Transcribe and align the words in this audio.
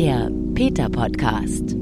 Der 0.00 0.30
Peter 0.54 0.88
Podcast. 0.88 1.74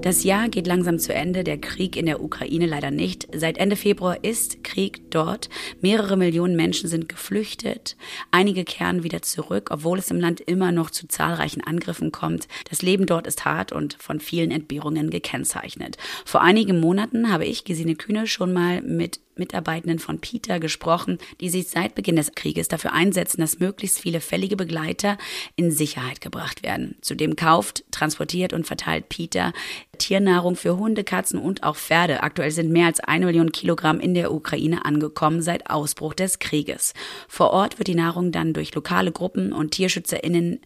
Das 0.00 0.22
Jahr 0.22 0.48
geht 0.48 0.68
langsam 0.68 1.00
zu 1.00 1.12
Ende, 1.12 1.42
der 1.42 1.58
Krieg 1.58 1.96
in 1.96 2.06
der 2.06 2.22
Ukraine 2.22 2.66
leider 2.66 2.92
nicht. 2.92 3.26
Seit 3.34 3.58
Ende 3.58 3.74
Februar 3.74 4.22
ist 4.22 4.62
Krieg 4.62 5.10
dort. 5.10 5.48
Mehrere 5.80 6.16
Millionen 6.16 6.54
Menschen 6.54 6.88
sind 6.88 7.08
geflüchtet. 7.08 7.96
Einige 8.30 8.62
kehren 8.62 9.02
wieder 9.02 9.22
zurück, 9.22 9.70
obwohl 9.72 9.98
es 9.98 10.12
im 10.12 10.20
Land 10.20 10.40
immer 10.40 10.70
noch 10.70 10.90
zu 10.90 11.08
zahlreichen 11.08 11.64
Angriffen 11.64 12.12
kommt. 12.12 12.46
Das 12.70 12.80
Leben 12.80 13.06
dort 13.06 13.26
ist 13.26 13.44
hart 13.44 13.72
und 13.72 13.94
von 13.94 14.20
vielen 14.20 14.52
Entbehrungen 14.52 15.10
gekennzeichnet. 15.10 15.96
Vor 16.24 16.42
einigen 16.42 16.78
Monaten 16.78 17.32
habe 17.32 17.44
ich, 17.44 17.64
Gesine 17.64 17.96
Kühne, 17.96 18.28
schon 18.28 18.52
mal 18.52 18.82
mit 18.82 19.18
Mitarbeitenden 19.38 19.98
von 19.98 20.20
Peter 20.20 20.60
gesprochen, 20.60 21.18
die 21.40 21.48
sich 21.48 21.68
seit 21.68 21.94
Beginn 21.94 22.16
des 22.16 22.34
Krieges 22.34 22.68
dafür 22.68 22.92
einsetzen, 22.92 23.40
dass 23.40 23.58
möglichst 23.58 23.98
viele 23.98 24.20
fällige 24.20 24.56
Begleiter 24.56 25.18
in 25.56 25.70
Sicherheit 25.70 26.20
gebracht 26.20 26.62
werden. 26.62 26.96
Zudem 27.00 27.36
kauft, 27.36 27.84
transportiert 27.90 28.52
und 28.52 28.66
verteilt 28.66 29.08
Peter 29.08 29.52
Tiernahrung 29.98 30.56
für 30.56 30.76
Hunde, 30.76 31.04
Katzen 31.04 31.38
und 31.38 31.62
auch 31.62 31.76
Pferde. 31.76 32.22
Aktuell 32.22 32.50
sind 32.50 32.70
mehr 32.70 32.86
als 32.86 33.00
eine 33.00 33.26
Million 33.26 33.52
Kilogramm 33.52 34.00
in 34.00 34.14
der 34.14 34.32
Ukraine 34.32 34.84
angekommen 34.84 35.42
seit 35.42 35.70
Ausbruch 35.70 36.14
des 36.14 36.38
Krieges. 36.38 36.94
Vor 37.28 37.50
Ort 37.50 37.78
wird 37.78 37.88
die 37.88 37.94
Nahrung 37.94 38.32
dann 38.32 38.52
durch 38.52 38.74
lokale 38.74 39.12
Gruppen 39.12 39.52
und 39.52 39.72
TierschützerInnen 39.72 40.60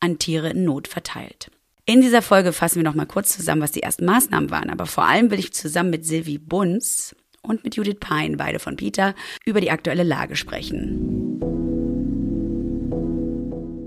an 0.00 0.18
Tiere 0.18 0.50
in 0.50 0.64
Not 0.64 0.88
verteilt. 0.88 1.50
In 1.86 2.00
dieser 2.00 2.22
Folge 2.22 2.52
fassen 2.52 2.76
wir 2.76 2.82
noch 2.82 2.94
mal 2.94 3.06
kurz 3.06 3.36
zusammen, 3.36 3.60
was 3.60 3.72
die 3.72 3.82
ersten 3.82 4.06
Maßnahmen 4.06 4.50
waren. 4.50 4.70
Aber 4.70 4.86
vor 4.86 5.04
allem 5.04 5.30
will 5.30 5.38
ich 5.38 5.52
zusammen 5.52 5.90
mit 5.90 6.06
Silvi 6.06 6.38
Bunz 6.38 7.14
und 7.44 7.64
mit 7.64 7.76
Judith 7.76 7.98
Pein, 8.00 8.36
beide 8.36 8.58
von 8.58 8.76
Peter, 8.76 9.14
über 9.44 9.60
die 9.60 9.70
aktuelle 9.70 10.02
Lage 10.02 10.36
sprechen. 10.36 11.40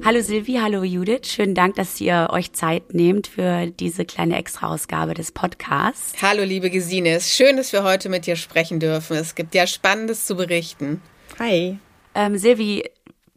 Hallo 0.05 0.21
Silvi, 0.21 0.53
hallo 0.61 0.83
Judith. 0.83 1.25
Schönen 1.25 1.53
Dank, 1.53 1.75
dass 1.75 1.99
ihr 1.99 2.29
euch 2.31 2.53
Zeit 2.53 2.93
nehmt 2.93 3.27
für 3.27 3.67
diese 3.67 4.05
kleine 4.05 4.37
Extra-Ausgabe 4.37 5.13
des 5.13 5.33
Podcasts. 5.33 6.13
Hallo 6.21 6.43
liebe 6.43 6.69
Gesine, 6.69 7.09
es 7.09 7.25
ist 7.25 7.35
schön, 7.35 7.57
dass 7.57 7.73
wir 7.73 7.83
heute 7.83 8.07
mit 8.07 8.25
dir 8.25 8.37
sprechen 8.37 8.79
dürfen. 8.79 9.17
Es 9.17 9.35
gibt 9.35 9.53
ja 9.53 9.67
Spannendes 9.67 10.25
zu 10.25 10.35
berichten. 10.35 11.01
Hi. 11.39 11.79
Ähm, 12.15 12.37
Silvi, 12.37 12.85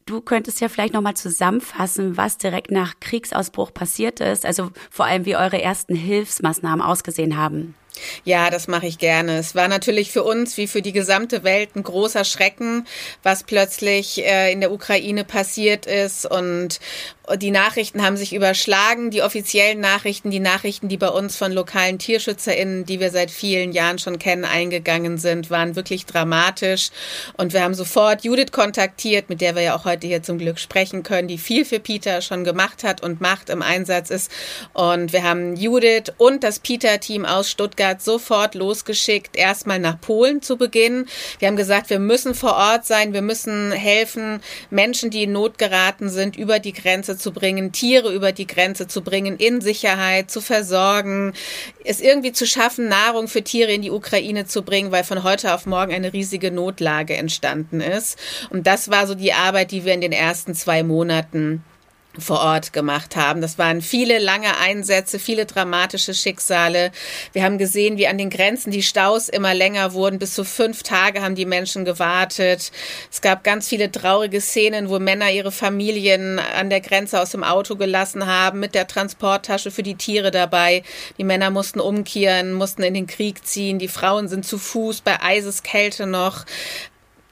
du 0.06 0.20
könntest 0.20 0.60
ja 0.60 0.68
vielleicht 0.68 0.94
nochmal 0.94 1.14
zusammenfassen, 1.14 2.16
was 2.16 2.38
direkt 2.38 2.70
nach 2.70 3.00
Kriegsausbruch 3.00 3.74
passiert 3.74 4.20
ist, 4.20 4.46
also 4.46 4.70
vor 4.90 5.06
allem 5.06 5.24
wie 5.24 5.34
eure 5.34 5.60
ersten 5.60 5.96
Hilfsmaßnahmen 5.96 6.84
ausgesehen 6.84 7.36
haben. 7.36 7.74
Ja, 8.24 8.50
das 8.50 8.68
mache 8.68 8.86
ich 8.86 8.98
gerne. 8.98 9.38
Es 9.38 9.54
war 9.54 9.68
natürlich 9.68 10.10
für 10.10 10.22
uns 10.22 10.56
wie 10.56 10.66
für 10.66 10.82
die 10.82 10.92
gesamte 10.92 11.44
Welt 11.44 11.76
ein 11.76 11.82
großer 11.82 12.24
Schrecken, 12.24 12.86
was 13.22 13.42
plötzlich 13.42 14.24
äh, 14.24 14.52
in 14.52 14.60
der 14.60 14.72
Ukraine 14.72 15.24
passiert 15.24 15.86
ist 15.86 16.26
und 16.26 16.80
die 17.36 17.50
Nachrichten 17.50 18.02
haben 18.02 18.16
sich 18.16 18.34
überschlagen, 18.34 19.10
die 19.10 19.22
offiziellen 19.22 19.80
Nachrichten, 19.80 20.30
die 20.30 20.40
Nachrichten, 20.40 20.88
die 20.88 20.96
bei 20.96 21.08
uns 21.08 21.36
von 21.36 21.52
lokalen 21.52 21.98
TierschützerInnen, 21.98 22.84
die 22.84 22.98
wir 22.98 23.10
seit 23.10 23.30
vielen 23.30 23.72
Jahren 23.72 23.98
schon 23.98 24.18
kennen, 24.18 24.44
eingegangen 24.44 25.18
sind, 25.18 25.50
waren 25.50 25.76
wirklich 25.76 26.06
dramatisch. 26.06 26.90
Und 27.36 27.52
wir 27.52 27.62
haben 27.62 27.74
sofort 27.74 28.24
Judith 28.24 28.52
kontaktiert, 28.52 29.28
mit 29.28 29.40
der 29.40 29.54
wir 29.54 29.62
ja 29.62 29.76
auch 29.76 29.84
heute 29.84 30.06
hier 30.06 30.22
zum 30.22 30.38
Glück 30.38 30.58
sprechen 30.58 31.02
können, 31.02 31.28
die 31.28 31.38
viel 31.38 31.64
für 31.64 31.78
Peter 31.78 32.20
schon 32.22 32.42
gemacht 32.42 32.82
hat 32.82 33.02
und 33.02 33.20
macht, 33.20 33.50
im 33.50 33.62
Einsatz 33.62 34.10
ist. 34.10 34.30
Und 34.72 35.12
wir 35.12 35.22
haben 35.22 35.56
Judith 35.56 36.12
und 36.18 36.42
das 36.42 36.58
Peter-Team 36.58 37.24
aus 37.24 37.50
Stuttgart 37.50 38.02
sofort 38.02 38.54
losgeschickt, 38.54 39.36
erstmal 39.36 39.78
nach 39.78 40.00
Polen 40.00 40.42
zu 40.42 40.56
beginnen. 40.56 41.06
Wir 41.38 41.48
haben 41.48 41.56
gesagt, 41.56 41.90
wir 41.90 42.00
müssen 42.00 42.34
vor 42.34 42.54
Ort 42.54 42.86
sein, 42.86 43.12
wir 43.12 43.22
müssen 43.22 43.70
helfen, 43.72 44.40
Menschen, 44.70 45.10
die 45.10 45.24
in 45.24 45.32
Not 45.32 45.58
geraten 45.58 46.08
sind, 46.08 46.36
über 46.36 46.58
die 46.58 46.72
Grenze 46.72 47.19
zu 47.20 47.32
bringen, 47.32 47.72
Tiere 47.72 48.12
über 48.12 48.32
die 48.32 48.46
Grenze 48.46 48.86
zu 48.86 49.02
bringen, 49.02 49.36
in 49.36 49.60
Sicherheit 49.60 50.30
zu 50.30 50.40
versorgen, 50.40 51.32
es 51.84 52.00
irgendwie 52.00 52.32
zu 52.32 52.46
schaffen, 52.46 52.88
Nahrung 52.88 53.28
für 53.28 53.42
Tiere 53.42 53.72
in 53.72 53.82
die 53.82 53.90
Ukraine 53.90 54.46
zu 54.46 54.62
bringen, 54.62 54.90
weil 54.90 55.04
von 55.04 55.22
heute 55.22 55.54
auf 55.54 55.66
morgen 55.66 55.92
eine 55.92 56.12
riesige 56.12 56.50
Notlage 56.50 57.16
entstanden 57.16 57.80
ist. 57.80 58.18
Und 58.50 58.66
das 58.66 58.90
war 58.90 59.06
so 59.06 59.14
die 59.14 59.32
Arbeit, 59.32 59.70
die 59.70 59.84
wir 59.84 59.94
in 59.94 60.00
den 60.00 60.12
ersten 60.12 60.54
zwei 60.54 60.82
Monaten 60.82 61.64
vor 62.18 62.40
Ort 62.40 62.72
gemacht 62.72 63.14
haben. 63.14 63.40
Das 63.40 63.56
waren 63.58 63.80
viele 63.80 64.18
lange 64.18 64.56
Einsätze, 64.58 65.18
viele 65.18 65.46
dramatische 65.46 66.12
Schicksale. 66.12 66.90
Wir 67.32 67.44
haben 67.44 67.58
gesehen, 67.58 67.98
wie 67.98 68.08
an 68.08 68.18
den 68.18 68.30
Grenzen 68.30 68.72
die 68.72 68.82
Staus 68.82 69.28
immer 69.28 69.54
länger 69.54 69.92
wurden. 69.92 70.18
Bis 70.18 70.34
zu 70.34 70.44
fünf 70.44 70.82
Tage 70.82 71.22
haben 71.22 71.36
die 71.36 71.46
Menschen 71.46 71.84
gewartet. 71.84 72.72
Es 73.10 73.20
gab 73.20 73.44
ganz 73.44 73.68
viele 73.68 73.92
traurige 73.92 74.40
Szenen, 74.40 74.88
wo 74.88 74.98
Männer 74.98 75.30
ihre 75.30 75.52
Familien 75.52 76.38
an 76.38 76.68
der 76.68 76.80
Grenze 76.80 77.20
aus 77.20 77.30
dem 77.30 77.44
Auto 77.44 77.76
gelassen 77.76 78.26
haben, 78.26 78.58
mit 78.58 78.74
der 78.74 78.88
Transporttasche 78.88 79.70
für 79.70 79.84
die 79.84 79.94
Tiere 79.94 80.32
dabei. 80.32 80.82
Die 81.16 81.24
Männer 81.24 81.50
mussten 81.50 81.78
umkehren, 81.78 82.52
mussten 82.54 82.82
in 82.82 82.94
den 82.94 83.06
Krieg 83.06 83.46
ziehen. 83.46 83.78
Die 83.78 83.88
Frauen 83.88 84.28
sind 84.28 84.44
zu 84.44 84.58
Fuß 84.58 85.02
bei 85.02 85.22
Eiseskälte 85.22 86.06
noch 86.06 86.44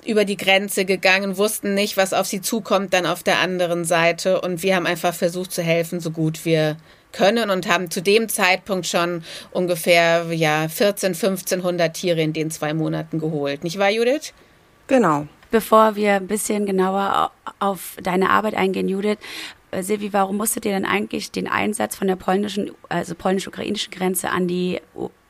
über 0.08 0.24
die 0.24 0.38
Grenze 0.38 0.86
gegangen, 0.86 1.36
wussten 1.36 1.74
nicht, 1.74 1.98
was 1.98 2.14
auf 2.14 2.26
sie 2.26 2.40
zukommt 2.40 2.94
dann 2.94 3.04
auf 3.04 3.22
der 3.22 3.40
anderen 3.40 3.84
Seite. 3.84 4.40
Und 4.40 4.62
wir 4.62 4.74
haben 4.74 4.86
einfach 4.86 5.12
versucht 5.12 5.52
zu 5.52 5.62
helfen, 5.62 6.00
so 6.00 6.10
gut 6.10 6.46
wir 6.46 6.78
können 7.12 7.50
und 7.50 7.68
haben 7.68 7.90
zu 7.90 8.00
dem 8.00 8.28
Zeitpunkt 8.30 8.86
schon 8.86 9.22
ungefähr 9.50 10.32
ja 10.32 10.68
14, 10.68 11.08
1500 11.08 11.94
Tiere 11.94 12.22
in 12.22 12.32
den 12.32 12.50
zwei 12.50 12.72
Monaten 12.72 13.18
geholt. 13.18 13.64
Nicht 13.64 13.78
wahr, 13.78 13.90
Judith? 13.90 14.32
Genau. 14.86 15.26
Bevor 15.50 15.94
wir 15.94 16.14
ein 16.14 16.26
bisschen 16.26 16.64
genauer 16.64 17.30
auf 17.58 17.96
deine 18.02 18.30
Arbeit 18.30 18.54
eingehen, 18.54 18.88
Judith, 18.88 19.18
äh, 19.70 19.82
Silvi, 19.82 20.12
warum 20.14 20.38
musstet 20.38 20.64
ihr 20.64 20.72
denn 20.72 20.86
eigentlich 20.86 21.30
den 21.30 21.48
Einsatz 21.48 21.96
von 21.96 22.06
der 22.06 22.16
polnischen, 22.16 22.70
also 22.88 23.14
polnisch-ukrainischen 23.14 23.90
Grenze 23.90 24.30
an 24.30 24.48
die 24.48 24.80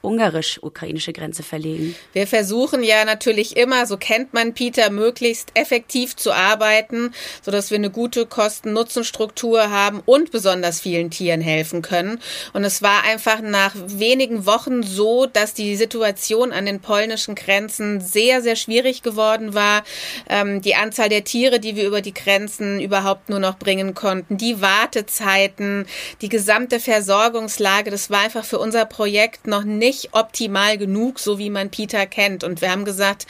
ungarisch-ukrainische 0.00 1.12
Grenze 1.12 1.42
verlegen. 1.42 1.94
Wir 2.12 2.26
versuchen 2.26 2.82
ja 2.82 3.04
natürlich 3.04 3.56
immer, 3.56 3.86
so 3.86 3.96
kennt 3.96 4.32
man 4.32 4.54
Peter, 4.54 4.90
möglichst 4.90 5.50
effektiv 5.54 6.14
zu 6.14 6.32
arbeiten, 6.32 7.12
so 7.42 7.50
dass 7.50 7.70
wir 7.70 7.78
eine 7.78 7.90
gute 7.90 8.26
Kosten-Nutzen-Struktur 8.26 9.70
haben 9.70 10.02
und 10.06 10.30
besonders 10.30 10.80
vielen 10.80 11.10
Tieren 11.10 11.40
helfen 11.40 11.82
können. 11.82 12.20
Und 12.52 12.64
es 12.64 12.80
war 12.80 13.04
einfach 13.04 13.40
nach 13.40 13.74
wenigen 13.74 14.46
Wochen 14.46 14.82
so, 14.82 15.26
dass 15.26 15.54
die 15.54 15.74
Situation 15.76 16.52
an 16.52 16.66
den 16.66 16.80
polnischen 16.80 17.34
Grenzen 17.34 18.00
sehr, 18.00 18.40
sehr 18.40 18.56
schwierig 18.56 19.02
geworden 19.02 19.54
war. 19.54 19.82
Ähm, 20.28 20.62
die 20.62 20.76
Anzahl 20.76 21.08
der 21.08 21.24
Tiere, 21.24 21.58
die 21.58 21.74
wir 21.74 21.86
über 21.86 22.02
die 22.02 22.14
Grenzen 22.14 22.80
überhaupt 22.80 23.28
nur 23.28 23.40
noch 23.40 23.58
bringen 23.58 23.94
konnten, 23.94 24.36
die 24.36 24.60
Wartezeiten, 24.60 25.86
die 26.20 26.28
gesamte 26.28 26.78
Versorgungslage, 26.78 27.90
das 27.90 28.10
war 28.10 28.20
einfach 28.20 28.44
für 28.44 28.58
unser 28.58 28.84
Projekt 28.84 29.46
noch 29.46 29.64
nicht 29.64 29.87
nicht 29.88 30.10
optimal 30.12 30.76
genug, 30.76 31.18
so 31.18 31.38
wie 31.38 31.48
man 31.48 31.70
Peter 31.70 32.04
kennt. 32.04 32.44
Und 32.44 32.60
wir 32.60 32.70
haben 32.70 32.84
gesagt, 32.84 33.26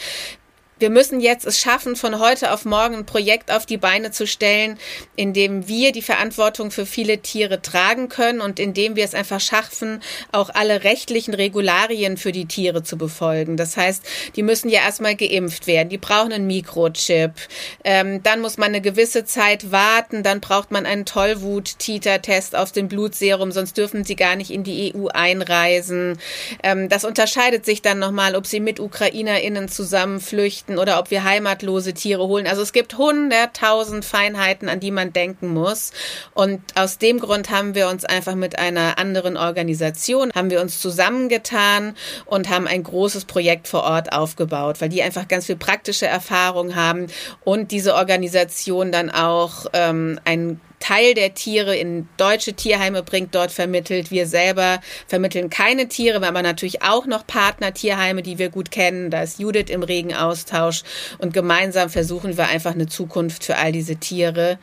wir 0.79 0.91
müssen 0.91 1.21
jetzt 1.21 1.47
es 1.47 1.59
schaffen, 1.59 1.97
von 1.97 2.21
heute 2.21 2.53
auf 2.53 2.65
morgen 2.65 2.97
ein 2.97 3.07
Projekt 3.07 3.51
auf 3.51 3.67
die 3.67 3.79
Beine 3.79 4.11
zu 4.11 4.27
stellen, 4.27 4.79
in 5.17 5.33
dem 5.33 5.67
wir 5.67 5.93
die 5.93 6.03
Verantwortung 6.03 6.71
für 6.71 6.87
viele 6.87 7.19
Tiere 7.19 7.61
tragen 7.63 8.09
können 8.09 8.41
und 8.41 8.61
in 8.61 8.75
dem 8.75 8.95
wir 8.95 9.05
es 9.05 9.15
einfach 9.15 9.41
schaffen, 9.41 10.01
auch 10.31 10.51
alle 10.51 10.85
rechtlichen 10.85 11.35
Regularien 11.35 12.17
für 12.17 12.33
die 12.33 12.47
Tiere 12.47 12.83
zu 12.83 12.97
befolgen. 12.97 13.57
Das 13.57 13.77
heißt, 13.77 14.05
die 14.37 14.43
müssen 14.43 14.69
ja 14.69 14.81
erstmal 14.81 15.17
geimpft 15.17 15.67
werden, 15.67 15.89
die 15.89 15.99
brauchen 15.99 16.33
einen 16.33 16.47
Mikrochip, 16.47 17.33
ähm, 17.85 18.23
dann 18.23 18.41
muss 18.41 18.57
man 18.57 18.69
eine 18.69 18.81
gewisse 18.81 19.25
Zeit 19.25 19.73
warten, 19.73 20.23
dann 20.23 20.41
braucht 20.41 20.71
man 20.71 20.87
einen 20.87 21.05
Tollwut-Titer-Test 21.05 22.55
auf 22.55 22.73
dem 22.73 22.89
Blutserum, 22.89 23.51
sonst 23.53 23.77
dürfen 23.77 24.05
sie 24.05 24.17
gar 24.17 24.37
nicht 24.37 24.51
in 24.51 24.65
die 24.65 24.95
EU 24.95 25.09
einreisen. 25.09 26.19
Ähm, 26.63 26.89
das 26.89 27.05
unterscheidet 27.05 27.65
sich 27.65 27.83
dann 27.83 27.99
nochmal, 27.99 28.37
ob 28.37 28.47
sie 28.47 28.61
mit 28.61 28.79
UkrainerInnen 28.79 29.69
zusammenflüchten 29.69 30.68
flüchten 30.68 30.68
oder 30.77 30.99
ob 30.99 31.13
wir 31.13 31.23
heimatlose 31.23 31.95
Tiere 31.95 32.27
holen. 32.27 32.49
Also 32.49 32.63
es 32.63 32.73
gibt 32.73 32.99
hunderttausend 32.99 34.05
Feinheiten, 34.05 34.69
an 34.69 34.81
die 34.81 34.91
man 34.91 35.13
denken 35.13 35.49
muss. 35.55 35.93
Und 36.35 36.61
aus 36.75 36.99
dem 36.99 37.21
Grund 37.21 37.51
haben 37.51 37.77
wir 37.77 37.89
uns 37.89 38.05
einfach 38.05 38.35
mit 38.35 38.59
einer 38.59 38.99
anderen 38.99 39.37
Organisation, 39.37 40.33
haben 40.35 40.51
wir 40.51 40.61
uns 40.61 40.81
zusammengetan 40.81 41.95
und 42.27 42.51
haben 42.51 42.67
ein 42.67 42.83
großes 42.83 43.25
Projekt 43.25 43.69
vor 43.69 43.85
Ort 43.85 44.13
aufgebaut, 44.13 44.81
weil 44.81 44.89
die 44.89 45.03
einfach 45.03 45.29
ganz 45.29 45.47
viel 45.47 45.57
praktische 45.57 46.07
Erfahrung 46.07 46.75
haben 46.75 47.07
und 47.45 47.71
diese 47.71 47.95
Organisation 47.95 48.91
dann 48.91 49.11
auch 49.11 49.67
ähm, 49.73 50.19
ein 50.25 50.61
Teil 50.81 51.15
der 51.15 51.35
Tiere 51.35 51.77
in 51.77 52.09
deutsche 52.17 52.55
Tierheime 52.55 53.03
bringt, 53.03 53.35
dort 53.35 53.53
vermittelt. 53.53 54.11
Wir 54.11 54.27
selber 54.27 54.81
vermitteln 55.07 55.51
keine 55.51 55.89
Tiere, 55.89 56.21
wir 56.21 56.29
haben 56.29 56.43
natürlich 56.43 56.83
auch 56.83 57.07
noch 57.07 57.27
Partner-Tierheime, 57.27 58.23
die 58.23 58.39
wir 58.39 58.51
gut 58.51 58.71
kennen. 58.71 59.11
Da 59.11 59.23
ist 59.23 59.39
Judith 59.39 59.71
im 59.71 59.83
regen 59.83 60.15
Austausch 60.15 60.83
und 61.19 61.35
gemeinsam 61.35 61.91
versuchen 61.91 62.37
wir 62.37 62.49
einfach 62.49 62.73
eine 62.73 62.87
Zukunft 62.87 63.45
für 63.45 63.57
all 63.57 63.73
diese 63.73 63.97
Tiere 63.97 64.59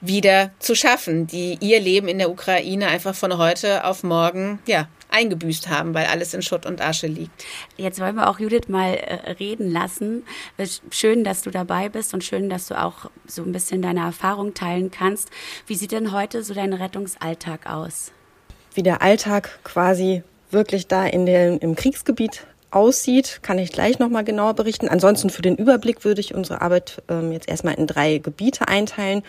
wieder 0.00 0.52
zu 0.58 0.74
schaffen, 0.74 1.26
die 1.26 1.58
ihr 1.60 1.80
Leben 1.80 2.08
in 2.08 2.18
der 2.18 2.30
Ukraine 2.30 2.88
einfach 2.88 3.14
von 3.14 3.36
heute 3.36 3.84
auf 3.84 4.02
morgen, 4.02 4.58
ja, 4.66 4.88
eingebüßt 5.10 5.68
haben, 5.68 5.94
weil 5.94 6.06
alles 6.06 6.34
in 6.34 6.42
Schutt 6.42 6.66
und 6.66 6.80
Asche 6.80 7.06
liegt. 7.06 7.44
Jetzt 7.76 8.00
wollen 8.00 8.16
wir 8.16 8.28
auch 8.28 8.38
Judith 8.38 8.68
mal 8.68 8.94
äh, 8.94 9.32
reden 9.32 9.70
lassen. 9.70 10.24
Schön, 10.90 11.24
dass 11.24 11.42
du 11.42 11.50
dabei 11.50 11.88
bist 11.88 12.14
und 12.14 12.24
schön, 12.24 12.50
dass 12.50 12.68
du 12.68 12.80
auch 12.80 13.10
so 13.26 13.42
ein 13.42 13.52
bisschen 13.52 13.82
deine 13.82 14.00
Erfahrung 14.00 14.54
teilen 14.54 14.90
kannst. 14.90 15.30
Wie 15.66 15.74
sieht 15.74 15.92
denn 15.92 16.12
heute 16.12 16.42
so 16.42 16.54
dein 16.54 16.72
Rettungsalltag 16.72 17.66
aus? 17.66 18.12
Wie 18.74 18.82
der 18.82 19.02
Alltag 19.02 19.60
quasi 19.64 20.22
wirklich 20.50 20.86
da 20.86 21.06
in 21.06 21.26
dem, 21.26 21.58
im 21.58 21.74
Kriegsgebiet 21.74 22.46
aussieht, 22.70 23.40
kann 23.42 23.58
ich 23.58 23.72
gleich 23.72 23.98
nochmal 23.98 24.24
genauer 24.24 24.54
berichten. 24.54 24.88
Ansonsten 24.88 25.30
für 25.30 25.42
den 25.42 25.56
Überblick 25.56 26.04
würde 26.04 26.20
ich 26.20 26.34
unsere 26.34 26.60
Arbeit 26.60 27.02
ähm, 27.08 27.32
jetzt 27.32 27.48
erstmal 27.48 27.74
in 27.74 27.86
drei 27.86 28.18
Gebiete 28.18 28.68
einteilen. 28.68 29.22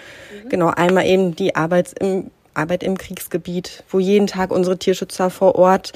Mhm. 0.43 0.49
Genau, 0.49 0.67
einmal 0.67 1.05
eben 1.05 1.35
die 1.35 1.55
Arbeit 1.55 1.93
im, 1.99 2.29
Arbeit 2.53 2.83
im 2.83 2.98
Kriegsgebiet, 2.98 3.83
wo 3.89 4.00
jeden 4.00 4.27
Tag 4.27 4.51
unsere 4.51 4.77
Tierschützer 4.77 5.30
vor 5.30 5.56
Ort 5.56 5.94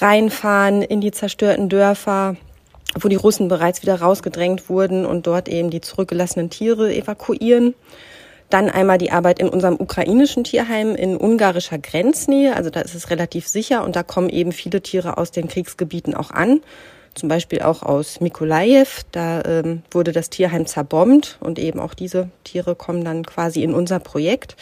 reinfahren 0.00 0.82
in 0.82 1.00
die 1.00 1.10
zerstörten 1.10 1.68
Dörfer, 1.68 2.36
wo 2.98 3.08
die 3.08 3.16
Russen 3.16 3.48
bereits 3.48 3.82
wieder 3.82 4.00
rausgedrängt 4.00 4.68
wurden 4.68 5.06
und 5.06 5.26
dort 5.26 5.48
eben 5.48 5.70
die 5.70 5.80
zurückgelassenen 5.80 6.50
Tiere 6.50 6.94
evakuieren. 6.94 7.74
Dann 8.50 8.68
einmal 8.68 8.98
die 8.98 9.12
Arbeit 9.12 9.38
in 9.38 9.48
unserem 9.48 9.76
ukrainischen 9.78 10.44
Tierheim 10.44 10.94
in 10.94 11.16
ungarischer 11.16 11.78
Grenznähe. 11.78 12.54
Also 12.54 12.68
da 12.68 12.80
ist 12.80 12.94
es 12.94 13.08
relativ 13.08 13.48
sicher 13.48 13.82
und 13.82 13.96
da 13.96 14.02
kommen 14.02 14.28
eben 14.28 14.52
viele 14.52 14.82
Tiere 14.82 15.16
aus 15.16 15.30
den 15.30 15.48
Kriegsgebieten 15.48 16.14
auch 16.14 16.30
an. 16.30 16.60
Zum 17.14 17.30
Beispiel 17.30 17.62
auch 17.62 17.82
aus 17.82 18.20
Mikolajew. 18.20 18.88
Da 19.10 19.42
ähm, 19.44 19.82
wurde 19.90 20.12
das 20.12 20.28
Tierheim 20.28 20.66
zerbombt 20.66 21.38
und 21.40 21.58
eben 21.58 21.80
auch 21.80 21.94
diese 21.94 22.28
Tiere 22.44 22.74
kommen 22.74 23.04
dann 23.04 23.24
quasi 23.24 23.62
in 23.62 23.72
unser 23.72 24.00
Projekt. 24.00 24.56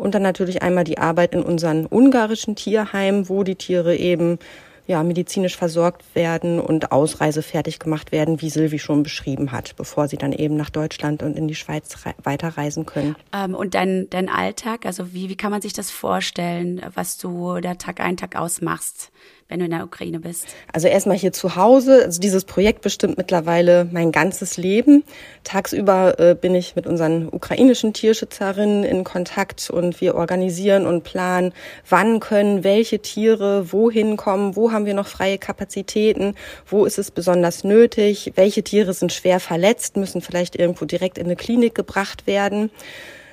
Und 0.00 0.14
dann 0.14 0.22
natürlich 0.22 0.62
einmal 0.62 0.84
die 0.84 0.96
Arbeit 0.96 1.34
in 1.34 1.42
unseren 1.42 1.86
ungarischen 1.86 2.56
Tierheimen, 2.56 3.28
wo 3.28 3.44
die 3.44 3.56
Tiere 3.56 3.96
eben 3.96 4.38
ja, 4.86 5.02
medizinisch 5.04 5.58
versorgt 5.58 6.02
werden 6.14 6.58
und 6.58 6.90
ausreisefertig 6.90 7.78
gemacht 7.78 8.10
werden, 8.10 8.40
wie 8.40 8.48
Silvi 8.48 8.78
schon 8.78 9.02
beschrieben 9.02 9.52
hat, 9.52 9.76
bevor 9.76 10.08
sie 10.08 10.16
dann 10.16 10.32
eben 10.32 10.56
nach 10.56 10.70
Deutschland 10.70 11.22
und 11.22 11.36
in 11.36 11.48
die 11.48 11.54
Schweiz 11.54 11.94
weiterreisen 12.24 12.86
können. 12.86 13.14
Ähm, 13.34 13.54
und 13.54 13.74
dein, 13.74 14.08
dein 14.08 14.30
Alltag, 14.30 14.86
also 14.86 15.12
wie, 15.12 15.28
wie 15.28 15.36
kann 15.36 15.50
man 15.50 15.60
sich 15.60 15.74
das 15.74 15.90
vorstellen, 15.90 16.80
was 16.94 17.18
du 17.18 17.60
da 17.60 17.74
Tag 17.74 18.00
ein, 18.00 18.16
Tag 18.16 18.36
aus 18.36 18.62
machst? 18.62 19.12
Wenn 19.50 19.58
du 19.58 19.64
in 19.66 19.72
der 19.72 19.84
Ukraine 19.84 20.20
bist? 20.20 20.46
Also 20.72 20.88
erstmal 20.88 21.16
hier 21.16 21.32
zu 21.32 21.56
Hause. 21.56 22.04
Also 22.04 22.20
dieses 22.20 22.44
Projekt 22.44 22.82
bestimmt 22.82 23.18
mittlerweile 23.18 23.86
mein 23.90 24.12
ganzes 24.12 24.56
Leben. 24.56 25.04
Tagsüber 25.44 26.18
äh, 26.18 26.34
bin 26.34 26.54
ich 26.54 26.76
mit 26.76 26.86
unseren 26.86 27.28
ukrainischen 27.28 27.92
Tierschützerinnen 27.92 28.84
in 28.84 29.04
Kontakt 29.04 29.68
und 29.68 30.00
wir 30.00 30.14
organisieren 30.14 30.86
und 30.86 31.02
planen, 31.02 31.52
wann 31.88 32.20
können 32.20 32.62
welche 32.64 33.00
Tiere 33.00 33.72
wohin 33.72 34.16
kommen, 34.16 34.54
wo 34.54 34.70
haben 34.70 34.86
wir 34.86 34.94
noch 34.94 35.08
freie 35.08 35.38
Kapazitäten, 35.38 36.36
wo 36.66 36.84
ist 36.84 36.98
es 36.98 37.10
besonders 37.10 37.64
nötig, 37.64 38.32
welche 38.36 38.62
Tiere 38.62 38.94
sind 38.94 39.12
schwer 39.12 39.40
verletzt, 39.40 39.96
müssen 39.96 40.20
vielleicht 40.20 40.54
irgendwo 40.54 40.84
direkt 40.84 41.18
in 41.18 41.26
eine 41.26 41.36
Klinik 41.36 41.74
gebracht 41.74 42.28
werden. 42.28 42.70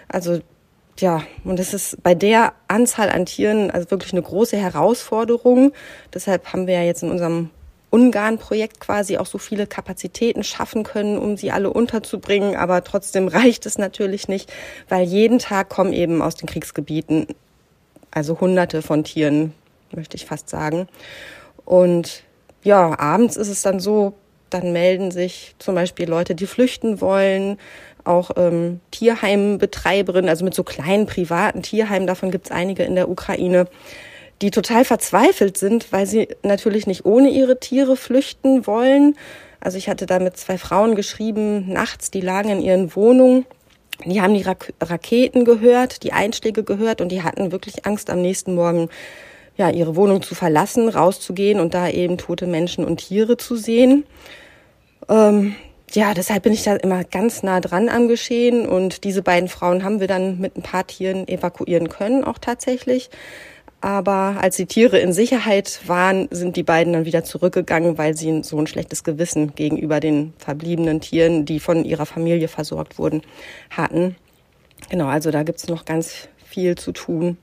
Also 0.08 0.40
ja, 1.00 1.24
und 1.44 1.60
das 1.60 1.74
ist 1.74 2.02
bei 2.04 2.16
der 2.16 2.54
Anzahl 2.68 3.10
an 3.10 3.26
Tieren 3.26 3.72
also 3.72 3.92
wirklich 3.92 4.14
eine 4.14 4.22
große 4.22 4.58
Herausforderung. 4.58 5.74
Deshalb 6.14 6.54
haben 6.54 6.68
wir 6.68 6.76
ja 6.76 6.84
jetzt 6.84 7.04
in 7.04 7.12
unserem 7.12 7.50
Ungarn-Projekt 7.90 8.80
quasi 8.80 9.18
auch 9.18 9.26
so 9.26 9.38
viele 9.38 9.66
Kapazitäten 9.66 10.44
schaffen 10.44 10.84
können, 10.84 11.18
um 11.18 11.38
sie 11.38 11.52
alle 11.52 11.72
unterzubringen. 11.72 12.56
Aber 12.56 12.84
trotzdem 12.84 13.28
reicht 13.28 13.66
es 13.66 13.78
natürlich 13.78 14.28
nicht, 14.28 14.52
weil 14.90 15.06
jeden 15.06 15.40
Tag 15.40 15.70
kommen 15.70 15.94
eben 15.94 16.22
aus 16.22 16.36
den 16.36 16.48
Kriegsgebieten, 16.48 17.28
also 18.12 18.40
hunderte 18.40 18.82
von 18.82 19.04
Tieren, 19.04 19.54
möchte 19.92 20.18
ich 20.18 20.26
fast 20.26 20.50
sagen. 20.50 20.88
Und 21.64 22.24
ja, 22.64 22.98
abends 23.00 23.38
ist 23.38 23.50
es 23.50 23.62
dann 23.62 23.80
so, 23.80 24.14
dann 24.50 24.72
melden 24.72 25.12
sich 25.12 25.56
zum 25.60 25.76
Beispiel 25.76 26.10
Leute, 26.10 26.34
die 26.34 26.48
flüchten 26.48 27.02
wollen, 27.02 27.58
auch 28.08 28.32
ähm, 28.38 28.80
Tierheimbetreiberinnen, 28.92 30.30
also 30.30 30.46
mit 30.46 30.54
so 30.54 30.64
kleinen 30.64 31.06
privaten 31.06 31.62
Tierheimen, 31.62 32.08
davon 32.08 32.32
gibt 32.32 32.48
es 32.48 32.52
einige 32.52 32.84
in 32.84 32.96
der 32.96 33.10
Ukraine, 33.10 33.68
die 34.42 34.52
total 34.52 34.86
verzweifelt 34.86 35.58
sind, 35.58 35.92
weil 35.92 36.06
sie 36.06 36.28
natürlich 36.44 36.88
nicht 36.88 37.06
ohne 37.06 37.30
ihre 37.30 37.60
Tiere 37.60 37.96
flüchten 37.96 38.68
wollen. 38.68 39.16
Also 39.60 39.78
ich 39.78 39.90
hatte 39.90 40.06
da 40.06 40.20
mit 40.20 40.38
zwei 40.38 40.58
Frauen 40.58 40.96
geschrieben, 40.96 41.72
nachts, 41.72 42.12
die 42.12 42.22
lagen 42.22 42.50
in 42.50 42.62
ihren 42.62 42.96
Wohnungen. 42.96 43.46
Die 44.06 44.22
haben 44.22 44.36
die 44.36 44.44
Rak 44.44 44.74
Raketen 44.80 45.44
gehört, 45.44 46.04
die 46.04 46.14
Einschläge 46.14 46.64
gehört 46.64 47.02
und 47.02 47.12
die 47.12 47.24
hatten 47.24 47.52
wirklich 47.52 47.86
Angst, 47.88 48.12
am 48.12 48.22
nächsten 48.22 48.54
Morgen 48.54 48.90
ja, 49.58 49.72
ihre 49.72 49.96
Wohnung 49.96 50.22
zu 50.22 50.36
verlassen, 50.36 50.88
rauszugehen 50.88 51.60
und 51.60 51.74
da 51.74 51.90
eben 51.90 52.20
tote 52.20 52.46
Menschen 52.46 52.86
und 52.86 52.98
Tiere 52.98 53.38
zu 53.38 53.56
sehen. 53.56 54.06
Ähm, 55.10 55.56
ja, 55.94 56.14
deshalb 56.14 56.44
bin 56.44 56.54
ich 56.54 56.64
da 56.64 56.76
immer 56.76 57.04
ganz 57.04 57.44
nah 57.44 57.62
dran 57.62 57.90
am 57.90 58.08
Geschehen 58.08 58.68
und 58.68 59.04
diese 59.04 59.22
beiden 59.22 59.48
Frauen 59.48 59.84
haben 59.84 60.00
wir 60.00 60.08
dann 60.08 60.40
mit 60.40 60.58
ein 60.58 60.62
paar 60.62 60.86
Tieren 60.86 61.28
evakuieren 61.28 61.90
können, 61.90 62.24
auch 62.24 62.38
tatsächlich. 62.38 63.10
Aber 63.80 64.38
als 64.42 64.58
die 64.58 64.66
Tiere 64.66 64.98
in 65.00 65.14
Sicherheit 65.14 65.82
waren, 65.86 66.28
sind 66.32 66.56
die 66.56 66.64
beiden 66.64 66.94
dann 66.94 67.06
wieder 67.06 67.24
zurückgegangen, 67.24 67.98
weil 67.98 68.18
sie 68.18 68.42
so 68.44 68.58
ein 68.58 68.68
schlechtes 68.68 69.04
Gewissen 69.04 69.54
gegenüber 69.56 70.00
den 70.00 70.34
verbliebenen 70.40 71.00
Tieren, 71.00 71.46
die 71.46 71.60
von 71.60 71.86
ihrer 71.86 72.08
Familie 72.08 72.48
versorgt 72.48 72.98
wurden, 72.98 73.22
hatten. 73.70 74.16
Genau, 74.90 75.08
also 75.08 75.32
da 75.32 75.44
gibt's 75.44 75.68
noch 75.68 75.86
ganz 75.86 76.28
viel 76.44 76.76
zu 76.76 76.92
tun 76.92 77.38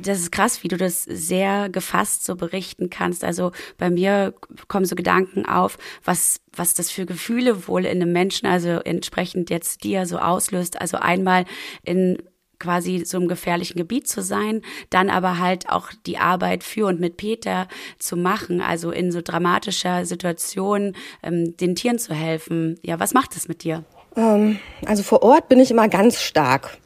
das 0.00 0.18
ist 0.18 0.32
krass, 0.32 0.62
wie 0.62 0.68
du 0.68 0.76
das 0.76 1.04
sehr 1.04 1.68
gefasst 1.68 2.24
so 2.24 2.36
berichten 2.36 2.90
kannst. 2.90 3.24
Also 3.24 3.52
bei 3.78 3.90
mir 3.90 4.34
kommen 4.68 4.84
so 4.84 4.96
Gedanken 4.96 5.46
auf, 5.46 5.78
was, 6.04 6.40
was 6.54 6.74
das 6.74 6.90
für 6.90 7.06
Gefühle 7.06 7.68
wohl 7.68 7.84
in 7.84 8.02
einem 8.02 8.12
Menschen, 8.12 8.46
also 8.46 8.68
entsprechend 8.68 9.50
jetzt 9.50 9.84
dir 9.84 10.06
so 10.06 10.18
auslöst. 10.18 10.80
Also 10.80 10.98
einmal 10.98 11.44
in 11.82 12.18
quasi 12.58 13.04
so 13.04 13.18
einem 13.18 13.28
gefährlichen 13.28 13.76
Gebiet 13.76 14.08
zu 14.08 14.22
sein, 14.22 14.62
dann 14.90 15.10
aber 15.10 15.38
halt 15.38 15.68
auch 15.68 15.90
die 16.06 16.18
Arbeit 16.18 16.64
für 16.64 16.86
und 16.86 17.00
mit 17.00 17.16
Peter 17.16 17.68
zu 17.98 18.16
machen, 18.16 18.60
also 18.60 18.90
in 18.90 19.12
so 19.12 19.20
dramatischer 19.22 20.06
Situation 20.06 20.94
ähm, 21.22 21.56
den 21.56 21.74
Tieren 21.74 21.98
zu 21.98 22.14
helfen. 22.14 22.78
Ja, 22.82 22.98
was 22.98 23.14
macht 23.14 23.36
das 23.36 23.48
mit 23.48 23.62
dir? 23.62 23.84
Ähm, 24.16 24.58
also 24.86 25.02
vor 25.02 25.22
Ort 25.22 25.48
bin 25.48 25.60
ich 25.60 25.70
immer 25.70 25.88
ganz 25.88 26.22
stark. 26.22 26.78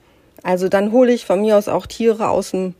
Also 0.42 0.68
dann 0.68 0.92
hole 0.92 1.12
ich 1.12 1.26
von 1.26 1.40
mir 1.40 1.56
aus 1.56 1.68
auch 1.68 1.86
Tiere 1.86 2.28
aus 2.28 2.50
dem 2.50 2.74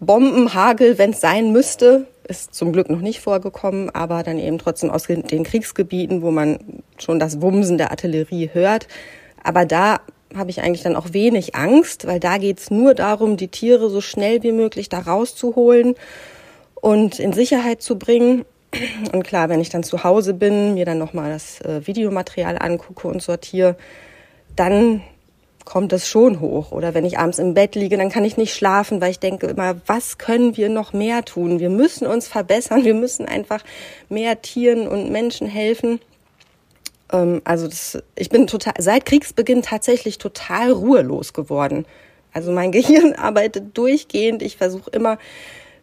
Bombenhagel, 0.00 0.98
wenn 0.98 1.10
es 1.10 1.20
sein 1.20 1.52
müsste. 1.52 2.06
Ist 2.26 2.54
zum 2.54 2.72
Glück 2.72 2.88
noch 2.90 3.00
nicht 3.00 3.20
vorgekommen, 3.20 3.90
aber 3.90 4.22
dann 4.22 4.38
eben 4.38 4.58
trotzdem 4.58 4.90
aus 4.90 5.04
den 5.04 5.44
Kriegsgebieten, 5.44 6.22
wo 6.22 6.30
man 6.30 6.82
schon 6.98 7.18
das 7.18 7.40
Wumsen 7.40 7.76
der 7.76 7.90
Artillerie 7.90 8.50
hört. 8.52 8.86
Aber 9.42 9.64
da 9.66 10.00
habe 10.36 10.50
ich 10.50 10.62
eigentlich 10.62 10.82
dann 10.82 10.96
auch 10.96 11.12
wenig 11.12 11.56
Angst, 11.56 12.06
weil 12.06 12.20
da 12.20 12.38
geht's 12.38 12.70
nur 12.70 12.94
darum, 12.94 13.36
die 13.36 13.48
Tiere 13.48 13.90
so 13.90 14.00
schnell 14.00 14.42
wie 14.42 14.52
möglich 14.52 14.88
da 14.88 15.00
rauszuholen 15.00 15.94
und 16.74 17.18
in 17.18 17.32
Sicherheit 17.32 17.82
zu 17.82 17.98
bringen. 17.98 18.44
Und 19.12 19.24
klar, 19.24 19.48
wenn 19.48 19.60
ich 19.60 19.70
dann 19.70 19.82
zu 19.82 20.04
Hause 20.04 20.34
bin, 20.34 20.74
mir 20.74 20.84
dann 20.84 20.98
nochmal 20.98 21.30
das 21.30 21.60
äh, 21.62 21.86
Videomaterial 21.86 22.56
angucke 22.58 23.08
und 23.08 23.20
sortiere, 23.20 23.76
dann 24.54 25.02
kommt 25.64 25.92
das 25.92 26.08
schon 26.08 26.40
hoch. 26.40 26.72
Oder 26.72 26.94
wenn 26.94 27.04
ich 27.04 27.18
abends 27.18 27.38
im 27.38 27.54
Bett 27.54 27.74
liege, 27.74 27.96
dann 27.96 28.10
kann 28.10 28.24
ich 28.24 28.36
nicht 28.36 28.54
schlafen, 28.54 29.00
weil 29.00 29.10
ich 29.10 29.18
denke 29.18 29.46
immer, 29.46 29.76
was 29.86 30.18
können 30.18 30.56
wir 30.56 30.68
noch 30.68 30.92
mehr 30.92 31.24
tun? 31.24 31.60
Wir 31.60 31.70
müssen 31.70 32.06
uns 32.06 32.28
verbessern, 32.28 32.84
wir 32.84 32.94
müssen 32.94 33.26
einfach 33.26 33.62
mehr 34.08 34.42
Tieren 34.42 34.88
und 34.88 35.10
Menschen 35.10 35.46
helfen. 35.46 36.00
Ähm, 37.12 37.40
also 37.44 37.66
das, 37.66 38.02
ich 38.16 38.30
bin 38.30 38.46
total, 38.46 38.74
seit 38.78 39.06
Kriegsbeginn 39.06 39.62
tatsächlich 39.62 40.18
total 40.18 40.72
ruhelos 40.72 41.32
geworden. 41.32 41.86
Also 42.32 42.52
mein 42.52 42.72
Gehirn 42.72 43.14
arbeitet 43.14 43.76
durchgehend. 43.76 44.42
Ich 44.42 44.56
versuche 44.56 44.90
immer, 44.90 45.18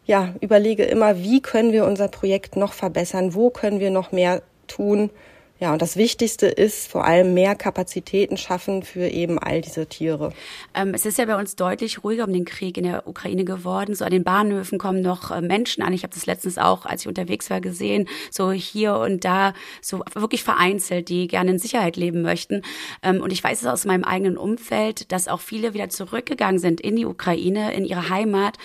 ja, 0.05 0.33
überlege 0.41 0.83
immer, 0.83 1.19
wie 1.19 1.41
können 1.41 1.71
wir 1.71 1.85
unser 1.85 2.07
Projekt 2.07 2.55
noch 2.55 2.73
verbessern? 2.73 3.33
Wo 3.33 3.49
können 3.49 3.79
wir 3.79 3.91
noch 3.91 4.11
mehr 4.11 4.41
tun? 4.67 5.09
Ja, 5.59 5.73
und 5.73 5.81
das 5.81 5.97
Wichtigste 5.97 6.45
ist 6.45 6.91
vor 6.91 7.05
allem 7.05 7.33
mehr 7.33 7.55
Kapazitäten 7.55 8.37
schaffen 8.37 8.83
für 8.83 9.07
eben 9.07 9.39
all 9.39 9.61
diese 9.61 9.87
Tiere. 9.87 10.31
Ähm, 10.75 10.93
es 10.93 11.05
ist 11.05 11.17
ja 11.17 11.25
bei 11.25 11.35
uns 11.35 11.55
deutlich 11.55 12.03
ruhiger 12.03 12.25
um 12.25 12.33
den 12.33 12.45
Krieg 12.45 12.77
in 12.77 12.83
der 12.83 13.07
Ukraine 13.07 13.43
geworden. 13.43 13.95
So 13.95 14.05
an 14.05 14.11
den 14.11 14.23
Bahnhöfen 14.23 14.77
kommen 14.77 15.01
noch 15.01 15.31
äh, 15.31 15.41
Menschen 15.41 15.81
an. 15.81 15.93
Ich 15.93 16.03
habe 16.03 16.13
das 16.13 16.27
letztens 16.27 16.59
auch, 16.59 16.85
als 16.85 17.01
ich 17.01 17.07
unterwegs 17.07 17.49
war, 17.49 17.59
gesehen. 17.59 18.07
So 18.29 18.51
hier 18.51 18.97
und 18.97 19.25
da, 19.25 19.53
so 19.81 20.03
wirklich 20.13 20.43
vereinzelt, 20.43 21.09
die 21.09 21.27
gerne 21.27 21.51
in 21.51 21.59
Sicherheit 21.59 21.97
leben 21.97 22.21
möchten. 22.21 22.61
Ähm, 23.01 23.21
und 23.21 23.33
ich 23.33 23.43
weiß 23.43 23.61
es 23.61 23.67
aus 23.67 23.85
meinem 23.85 24.03
eigenen 24.03 24.37
Umfeld, 24.37 25.11
dass 25.11 25.27
auch 25.27 25.41
viele 25.41 25.73
wieder 25.73 25.89
zurückgegangen 25.89 26.59
sind 26.59 26.81
in 26.81 26.95
die 26.95 27.05
Ukraine, 27.05 27.73
in 27.73 27.83
ihre 27.83 28.09
Heimat. 28.09 28.57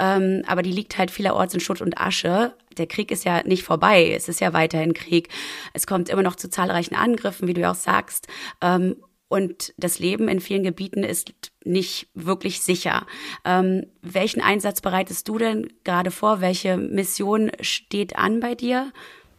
Ähm, 0.00 0.42
aber 0.48 0.62
die 0.62 0.72
liegt 0.72 0.98
halt 0.98 1.12
vielerorts 1.12 1.54
in 1.54 1.60
Schutt 1.60 1.80
und 1.80 2.00
Asche 2.00 2.54
der 2.78 2.86
Krieg 2.86 3.10
ist 3.10 3.24
ja 3.24 3.42
nicht 3.44 3.64
vorbei. 3.64 4.12
Es 4.14 4.28
ist 4.28 4.40
ja 4.40 4.52
weiterhin 4.52 4.94
Krieg. 4.94 5.28
Es 5.72 5.86
kommt 5.86 6.08
immer 6.08 6.22
noch 6.22 6.36
zu 6.36 6.48
zahlreichen 6.48 6.94
Angriffen, 6.94 7.48
wie 7.48 7.54
du 7.54 7.62
ja 7.62 7.72
auch 7.72 7.76
sagst. 7.76 8.26
Ähm, 8.60 8.96
und 9.28 9.72
das 9.76 10.00
Leben 10.00 10.26
in 10.26 10.40
vielen 10.40 10.64
Gebieten 10.64 11.04
ist 11.04 11.32
nicht 11.64 12.08
wirklich 12.14 12.62
sicher. 12.62 13.06
Ähm, 13.44 13.86
welchen 14.02 14.40
Einsatz 14.40 14.80
bereitest 14.80 15.28
du 15.28 15.38
denn 15.38 15.72
gerade 15.84 16.10
vor? 16.10 16.40
Welche 16.40 16.76
Mission 16.76 17.52
steht 17.60 18.16
an 18.16 18.40
bei 18.40 18.56
dir? 18.56 18.92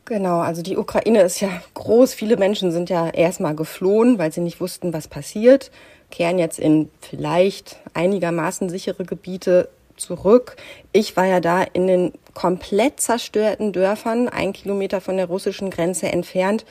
Genau, 0.05 0.39
also 0.39 0.61
die 0.61 0.77
Ukraine 0.77 1.21
ist 1.21 1.41
ja 1.41 1.49
groß. 1.73 2.13
Viele 2.13 2.37
Menschen 2.37 2.71
sind 2.71 2.89
ja 2.89 3.09
erstmal 3.09 3.53
geflohen, 3.55 4.17
weil 4.17 4.31
sie 4.31 4.41
nicht 4.41 4.61
wussten, 4.61 4.93
was 4.93 5.09
passiert, 5.09 5.71
kehren 6.09 6.39
jetzt 6.39 6.57
in 6.57 6.89
vielleicht 7.01 7.77
einigermaßen 7.93 8.69
sichere 8.69 9.03
Gebiete 9.03 9.69
zurück. 10.01 10.55
Ich 10.91 11.15
war 11.15 11.25
ja 11.25 11.39
da 11.39 11.63
in 11.63 11.87
den 11.87 12.13
komplett 12.33 12.99
zerstörten 12.99 13.71
Dörfern, 13.73 14.27
ein 14.27 14.53
Kilometer 14.53 15.01
von 15.01 15.17
der 15.17 15.27
russischen 15.27 15.69
Grenze 15.69 16.07
entfernt. 16.07 16.65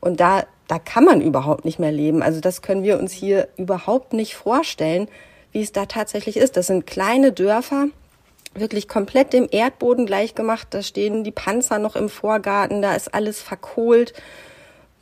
Und 0.00 0.20
da, 0.20 0.44
da 0.68 0.78
kann 0.78 1.04
man 1.04 1.20
überhaupt 1.20 1.64
nicht 1.64 1.78
mehr 1.78 1.92
leben. 1.92 2.22
Also 2.22 2.40
das 2.40 2.62
können 2.62 2.82
wir 2.82 2.98
uns 2.98 3.12
hier 3.12 3.48
überhaupt 3.56 4.12
nicht 4.12 4.36
vorstellen, 4.36 5.08
wie 5.52 5.62
es 5.62 5.72
da 5.72 5.86
tatsächlich 5.86 6.36
ist. 6.36 6.56
Das 6.56 6.66
sind 6.66 6.86
kleine 6.86 7.32
Dörfer, 7.32 7.86
wirklich 8.54 8.88
komplett 8.88 9.32
dem 9.32 9.48
Erdboden 9.50 10.06
gleichgemacht. 10.06 10.68
Da 10.70 10.82
stehen 10.82 11.24
die 11.24 11.32
Panzer 11.32 11.78
noch 11.78 11.96
im 11.96 12.08
Vorgarten, 12.08 12.82
da 12.82 12.94
ist 12.94 13.14
alles 13.14 13.40
verkohlt. 13.40 14.12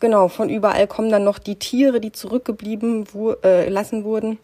Genau, 0.00 0.28
von 0.28 0.50
überall 0.50 0.86
kommen 0.86 1.10
dann 1.10 1.24
noch 1.24 1.38
die 1.38 1.58
Tiere, 1.58 2.00
die 2.00 2.12
zurückgeblieben 2.12 3.06
wo, 3.12 3.32
äh, 3.42 3.68
lassen 3.68 4.04
wurden. 4.04 4.38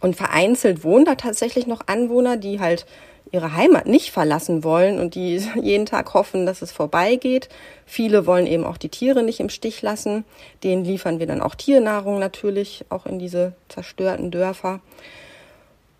Und 0.00 0.16
vereinzelt 0.16 0.84
wohnen 0.84 1.04
da 1.04 1.14
tatsächlich 1.14 1.66
noch 1.66 1.82
Anwohner, 1.86 2.36
die 2.36 2.60
halt 2.60 2.86
ihre 3.32 3.54
Heimat 3.54 3.86
nicht 3.86 4.12
verlassen 4.12 4.62
wollen 4.62 4.98
und 4.98 5.14
die 5.14 5.36
jeden 5.60 5.86
Tag 5.86 6.14
hoffen, 6.14 6.46
dass 6.46 6.62
es 6.62 6.72
vorbeigeht. 6.72 7.48
Viele 7.84 8.26
wollen 8.26 8.46
eben 8.46 8.64
auch 8.64 8.76
die 8.76 8.88
Tiere 8.88 9.22
nicht 9.22 9.40
im 9.40 9.48
Stich 9.48 9.82
lassen. 9.82 10.24
Denen 10.62 10.84
liefern 10.84 11.18
wir 11.18 11.26
dann 11.26 11.42
auch 11.42 11.54
Tiernahrung 11.54 12.18
natürlich, 12.18 12.84
auch 12.88 13.06
in 13.06 13.18
diese 13.18 13.52
zerstörten 13.68 14.30
Dörfer. 14.30 14.80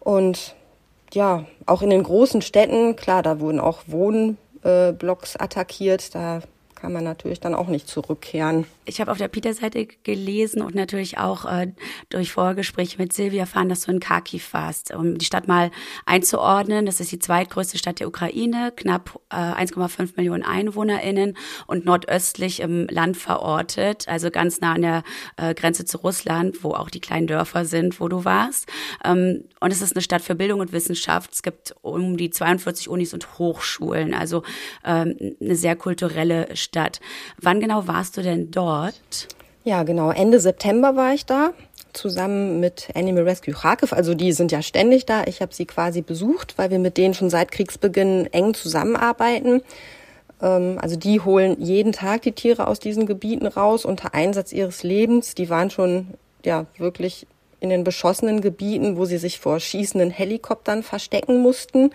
Und 0.01 0.55
ja, 1.13 1.45
auch 1.67 1.83
in 1.83 1.91
den 1.91 2.03
großen 2.03 2.43
Städten, 2.43 2.97
klar, 2.97 3.23
da 3.23 3.41
wurden 3.41 3.61
auch 3.61 3.83
Wohnblocks 3.87 5.37
attackiert. 5.37 6.15
Da 6.15 6.41
kann 6.75 6.93
man 6.93 7.05
natürlich 7.05 7.41
dann 7.41 7.55
auch 7.55 7.69
nicht 7.69 7.89
zurückkehren. 7.89 8.67
Ich 8.87 9.01
habe 9.01 9.11
auf 9.11 9.19
der 9.19 9.29
Peter-Seite 9.29 9.87
gelesen 10.05 10.63
und 10.63 10.75
natürlich 10.75 11.19
auch 11.19 11.45
äh, 11.45 11.73
durch 12.09 12.33
Vorgespräche 12.33 12.99
mit 12.99 13.13
Silvia 13.13 13.41
erfahren, 13.41 13.69
dass 13.69 13.83
du 13.83 13.91
in 13.91 14.01
Kharkiv 14.01 14.53
warst. 14.53 14.95
Um 14.95 15.19
die 15.19 15.25
Stadt 15.25 15.49
mal 15.49 15.71
einzuordnen, 16.07 16.87
das 16.87 17.01
ist 17.01 17.13
die 17.13 17.19
zweitgrößte 17.19 17.79
Stadt 17.79 18.01
der 18.01 18.09
Ukraine, 18.09 18.73
knapp 18.75 19.21
äh, 19.31 19.37
1,5 19.37 20.13
Millionen 20.17 20.45
EinwohnerInnen 20.45 21.37
und 21.67 21.85
nordöstlich 21.85 22.61
im 22.61 22.87
Land 22.89 23.17
verortet, 23.17 24.09
also 24.09 24.31
ganz 24.31 24.61
nah 24.61 24.75
an 24.75 24.83
der 24.83 25.03
äh, 25.37 25.55
Grenze 25.55 25.85
zu 25.85 25.99
Russland, 25.99 26.63
wo 26.63 26.71
auch 26.73 26.89
die 26.89 27.01
kleinen 27.01 27.27
Dörfer 27.27 27.65
sind, 27.65 28.01
wo 28.01 28.09
du 28.09 28.25
warst. 28.25 28.71
Ähm, 29.05 29.45
und 29.61 29.73
es 29.73 29.83
ist 29.83 29.97
eine 29.97 30.03
Stadt 30.03 30.23
für 30.23 30.35
Bildung 30.35 30.61
und 30.61 30.73
Wissenschaft. 30.73 31.33
Es 31.33 31.43
gibt 31.43 31.75
um 31.83 32.17
die 32.17 32.31
42 32.31 32.89
Unis 32.89 33.13
und 33.13 33.39
Hochschulen, 33.39 34.15
also 34.15 34.43
ähm, 34.85 35.17
eine 35.41 35.57
sehr 35.57 35.77
kulturelle 35.77 36.55
Stadt 36.55 36.77
Stadt. 36.77 37.01
Wann 37.41 37.61
genau 37.61 37.87
warst 37.87 38.17
du 38.17 38.23
denn 38.23 38.51
dort? 38.51 38.76
Ja, 39.65 39.83
genau. 39.83 40.11
Ende 40.11 40.39
September 40.41 40.97
war 40.97 41.15
ich 41.15 41.27
da 41.27 41.53
zusammen 41.93 42.61
mit 42.61 42.89
Animal 42.95 43.25
Rescue 43.25 43.55
Kharkiv. 43.55 43.93
Also 43.93 44.15
die 44.15 44.33
sind 44.33 44.53
ja 44.53 44.63
ständig 44.63 45.07
da. 45.07 45.25
Ich 45.27 45.41
habe 45.41 45.55
sie 45.55 45.67
quasi 45.67 46.03
besucht, 46.03 46.59
weil 46.59 46.71
wir 46.71 46.79
mit 46.79 46.97
denen 46.97 47.15
schon 47.15 47.31
seit 47.31 47.51
Kriegsbeginn 47.51 48.29
eng 48.33 48.55
zusammenarbeiten. 48.55 49.63
Ähm, 50.41 50.79
also 50.81 50.97
die 50.97 51.21
holen 51.21 51.57
jeden 51.61 51.93
Tag 51.93 52.23
die 52.23 52.33
Tiere 52.33 52.69
aus 52.69 52.79
diesen 52.79 53.07
Gebieten 53.07 53.47
raus 53.47 53.85
unter 53.85 54.15
Einsatz 54.15 54.53
ihres 54.53 54.83
Lebens. 54.83 55.35
Die 55.35 55.49
waren 55.49 55.71
schon 55.71 56.09
ja 56.45 56.67
wirklich 56.77 57.27
in 57.61 57.71
den 57.71 57.85
beschossenen 57.85 58.41
Gebieten, 58.41 58.97
wo 58.97 59.07
sie 59.07 59.19
sich 59.19 59.41
vor 59.41 59.59
schießenden 59.59 60.11
Helikoptern 60.11 60.83
verstecken 60.83 61.41
mussten. 61.41 61.91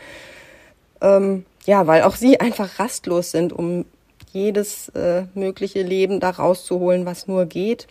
Ähm, 1.01 1.45
ja, 1.65 1.88
weil 1.88 2.03
auch 2.03 2.15
sie 2.15 2.39
einfach 2.41 2.79
rastlos 2.79 3.31
sind, 3.31 3.53
um 3.53 3.85
jedes 4.33 4.89
äh, 4.89 5.23
mögliche 5.33 5.81
Leben 5.81 6.19
da 6.19 6.29
rauszuholen, 6.31 7.05
was 7.05 7.27
nur 7.27 7.45
geht. 7.45 7.88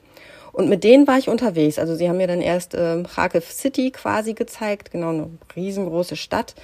Und 0.52 0.68
mit 0.68 0.84
denen 0.84 1.06
war 1.06 1.18
ich 1.18 1.28
unterwegs. 1.28 1.78
Also 1.78 1.94
sie 1.94 2.08
haben 2.08 2.16
mir 2.16 2.26
dann 2.26 2.40
erst 2.40 2.74
äh, 2.74 3.02
Kharkiv 3.02 3.50
City 3.50 3.90
quasi 3.90 4.34
gezeigt, 4.34 4.90
genau 4.90 5.10
eine 5.10 5.30
riesengroße 5.54 6.16
Stadt, 6.16 6.54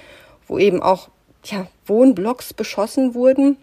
wo 0.47 0.57
eben 0.57 0.81
auch 0.81 1.09
ja, 1.45 1.67
Wohnblocks 1.85 2.53
beschossen 2.53 3.13
wurden. 3.13 3.57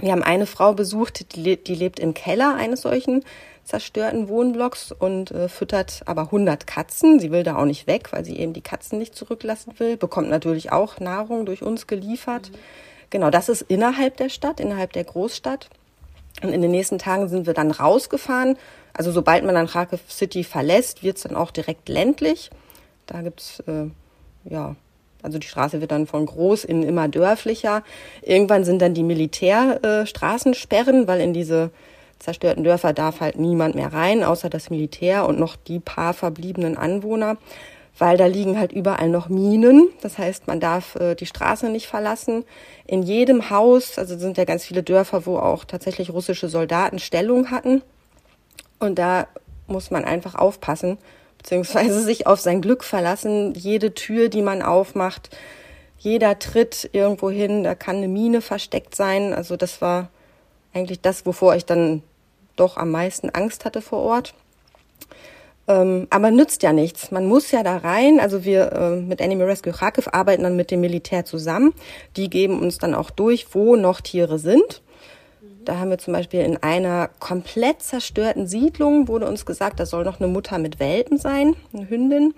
Wir 0.00 0.12
haben 0.12 0.22
eine 0.22 0.46
Frau 0.46 0.74
besucht, 0.74 1.34
die, 1.36 1.56
die 1.56 1.74
lebt 1.74 2.00
im 2.00 2.14
Keller 2.14 2.54
eines 2.54 2.82
solchen 2.82 3.24
zerstörten 3.64 4.28
Wohnblocks 4.28 4.92
und 4.92 5.30
äh, 5.30 5.48
füttert 5.48 6.02
aber 6.06 6.22
100 6.22 6.66
Katzen. 6.66 7.20
Sie 7.20 7.30
will 7.30 7.42
da 7.42 7.56
auch 7.56 7.66
nicht 7.66 7.86
weg, 7.86 8.12
weil 8.12 8.24
sie 8.24 8.38
eben 8.38 8.54
die 8.54 8.62
Katzen 8.62 8.98
nicht 8.98 9.14
zurücklassen 9.14 9.74
will. 9.78 9.96
Bekommt 9.96 10.30
natürlich 10.30 10.72
auch 10.72 11.00
Nahrung 11.00 11.44
durch 11.46 11.62
uns 11.62 11.86
geliefert. 11.86 12.50
Mhm. 12.50 12.56
Genau, 13.10 13.30
das 13.30 13.48
ist 13.48 13.62
innerhalb 13.62 14.16
der 14.16 14.28
Stadt, 14.28 14.60
innerhalb 14.60 14.92
der 14.92 15.04
Großstadt. 15.04 15.68
Und 16.42 16.52
in 16.52 16.62
den 16.62 16.70
nächsten 16.70 16.98
Tagen 16.98 17.28
sind 17.28 17.46
wir 17.46 17.54
dann 17.54 17.70
rausgefahren. 17.70 18.56
Also 18.92 19.12
sobald 19.12 19.44
man 19.44 19.54
dann 19.54 19.66
Kharkiv 19.66 20.00
City 20.10 20.44
verlässt, 20.44 21.02
wird 21.02 21.16
es 21.16 21.24
dann 21.24 21.36
auch 21.36 21.50
direkt 21.50 21.88
ländlich. 21.88 22.50
Da 23.06 23.22
gibt's 23.22 23.60
äh, 23.60 23.86
ja, 24.44 24.76
also 25.22 25.38
die 25.38 25.46
Straße 25.46 25.80
wird 25.80 25.90
dann 25.90 26.06
von 26.06 26.26
groß 26.26 26.64
in 26.64 26.82
immer 26.82 27.08
dörflicher. 27.08 27.82
Irgendwann 28.22 28.64
sind 28.64 28.82
dann 28.82 28.94
die 28.94 29.02
Militärstraßensperren, 29.02 31.04
äh, 31.04 31.08
weil 31.08 31.20
in 31.20 31.32
diese 31.32 31.70
zerstörten 32.18 32.64
Dörfer 32.64 32.92
darf 32.92 33.20
halt 33.20 33.38
niemand 33.38 33.74
mehr 33.74 33.92
rein, 33.92 34.24
außer 34.24 34.50
das 34.50 34.70
Militär 34.70 35.26
und 35.26 35.38
noch 35.38 35.56
die 35.56 35.80
paar 35.80 36.14
verbliebenen 36.14 36.76
Anwohner 36.76 37.36
weil 37.98 38.16
da 38.16 38.26
liegen 38.26 38.58
halt 38.58 38.72
überall 38.72 39.08
noch 39.08 39.28
Minen. 39.28 39.88
Das 40.00 40.18
heißt, 40.18 40.46
man 40.46 40.60
darf 40.60 40.94
äh, 40.96 41.14
die 41.14 41.26
Straße 41.26 41.68
nicht 41.68 41.88
verlassen. 41.88 42.44
In 42.86 43.02
jedem 43.02 43.50
Haus, 43.50 43.98
also 43.98 44.16
sind 44.16 44.38
ja 44.38 44.44
ganz 44.44 44.64
viele 44.64 44.82
Dörfer, 44.82 45.26
wo 45.26 45.38
auch 45.38 45.64
tatsächlich 45.64 46.10
russische 46.10 46.48
Soldaten 46.48 46.98
Stellung 46.98 47.50
hatten. 47.50 47.82
Und 48.78 48.98
da 48.98 49.26
muss 49.66 49.90
man 49.90 50.04
einfach 50.04 50.36
aufpassen, 50.36 50.98
beziehungsweise 51.38 52.00
sich 52.04 52.26
auf 52.26 52.40
sein 52.40 52.62
Glück 52.62 52.84
verlassen. 52.84 53.54
Jede 53.54 53.94
Tür, 53.94 54.28
die 54.28 54.42
man 54.42 54.62
aufmacht, 54.62 55.36
jeder 55.98 56.38
Tritt 56.38 56.88
irgendwo 56.92 57.30
hin, 57.30 57.64
da 57.64 57.74
kann 57.74 57.96
eine 57.96 58.08
Mine 58.08 58.40
versteckt 58.40 58.94
sein. 58.94 59.32
Also 59.34 59.56
das 59.56 59.80
war 59.82 60.10
eigentlich 60.72 61.00
das, 61.00 61.26
wovor 61.26 61.56
ich 61.56 61.66
dann 61.66 62.02
doch 62.54 62.76
am 62.76 62.92
meisten 62.92 63.30
Angst 63.30 63.64
hatte 63.64 63.82
vor 63.82 64.00
Ort. 64.00 64.34
Ähm, 65.68 66.06
aber 66.08 66.30
nützt 66.30 66.62
ja 66.62 66.72
nichts. 66.72 67.10
Man 67.10 67.26
muss 67.26 67.50
ja 67.50 67.62
da 67.62 67.76
rein. 67.76 68.20
Also 68.20 68.44
wir 68.44 68.72
äh, 68.72 68.96
mit 68.96 69.20
Animal 69.20 69.48
Rescue 69.48 69.72
Kharkiv 69.72 70.08
arbeiten 70.10 70.42
dann 70.42 70.56
mit 70.56 70.70
dem 70.70 70.80
Militär 70.80 71.26
zusammen. 71.26 71.74
Die 72.16 72.30
geben 72.30 72.58
uns 72.58 72.78
dann 72.78 72.94
auch 72.94 73.10
durch, 73.10 73.54
wo 73.54 73.76
noch 73.76 74.00
Tiere 74.00 74.38
sind. 74.38 74.82
Da 75.66 75.76
haben 75.76 75.90
wir 75.90 75.98
zum 75.98 76.14
Beispiel 76.14 76.40
in 76.40 76.56
einer 76.56 77.10
komplett 77.20 77.82
zerstörten 77.82 78.46
Siedlung 78.46 79.06
wurde 79.06 79.28
uns 79.28 79.44
gesagt, 79.44 79.78
da 79.78 79.84
soll 79.84 80.02
noch 80.02 80.18
eine 80.18 80.28
Mutter 80.28 80.56
mit 80.58 80.80
Welpen 80.80 81.18
sein, 81.18 81.56
eine 81.74 81.90
Hündin. 81.90 82.32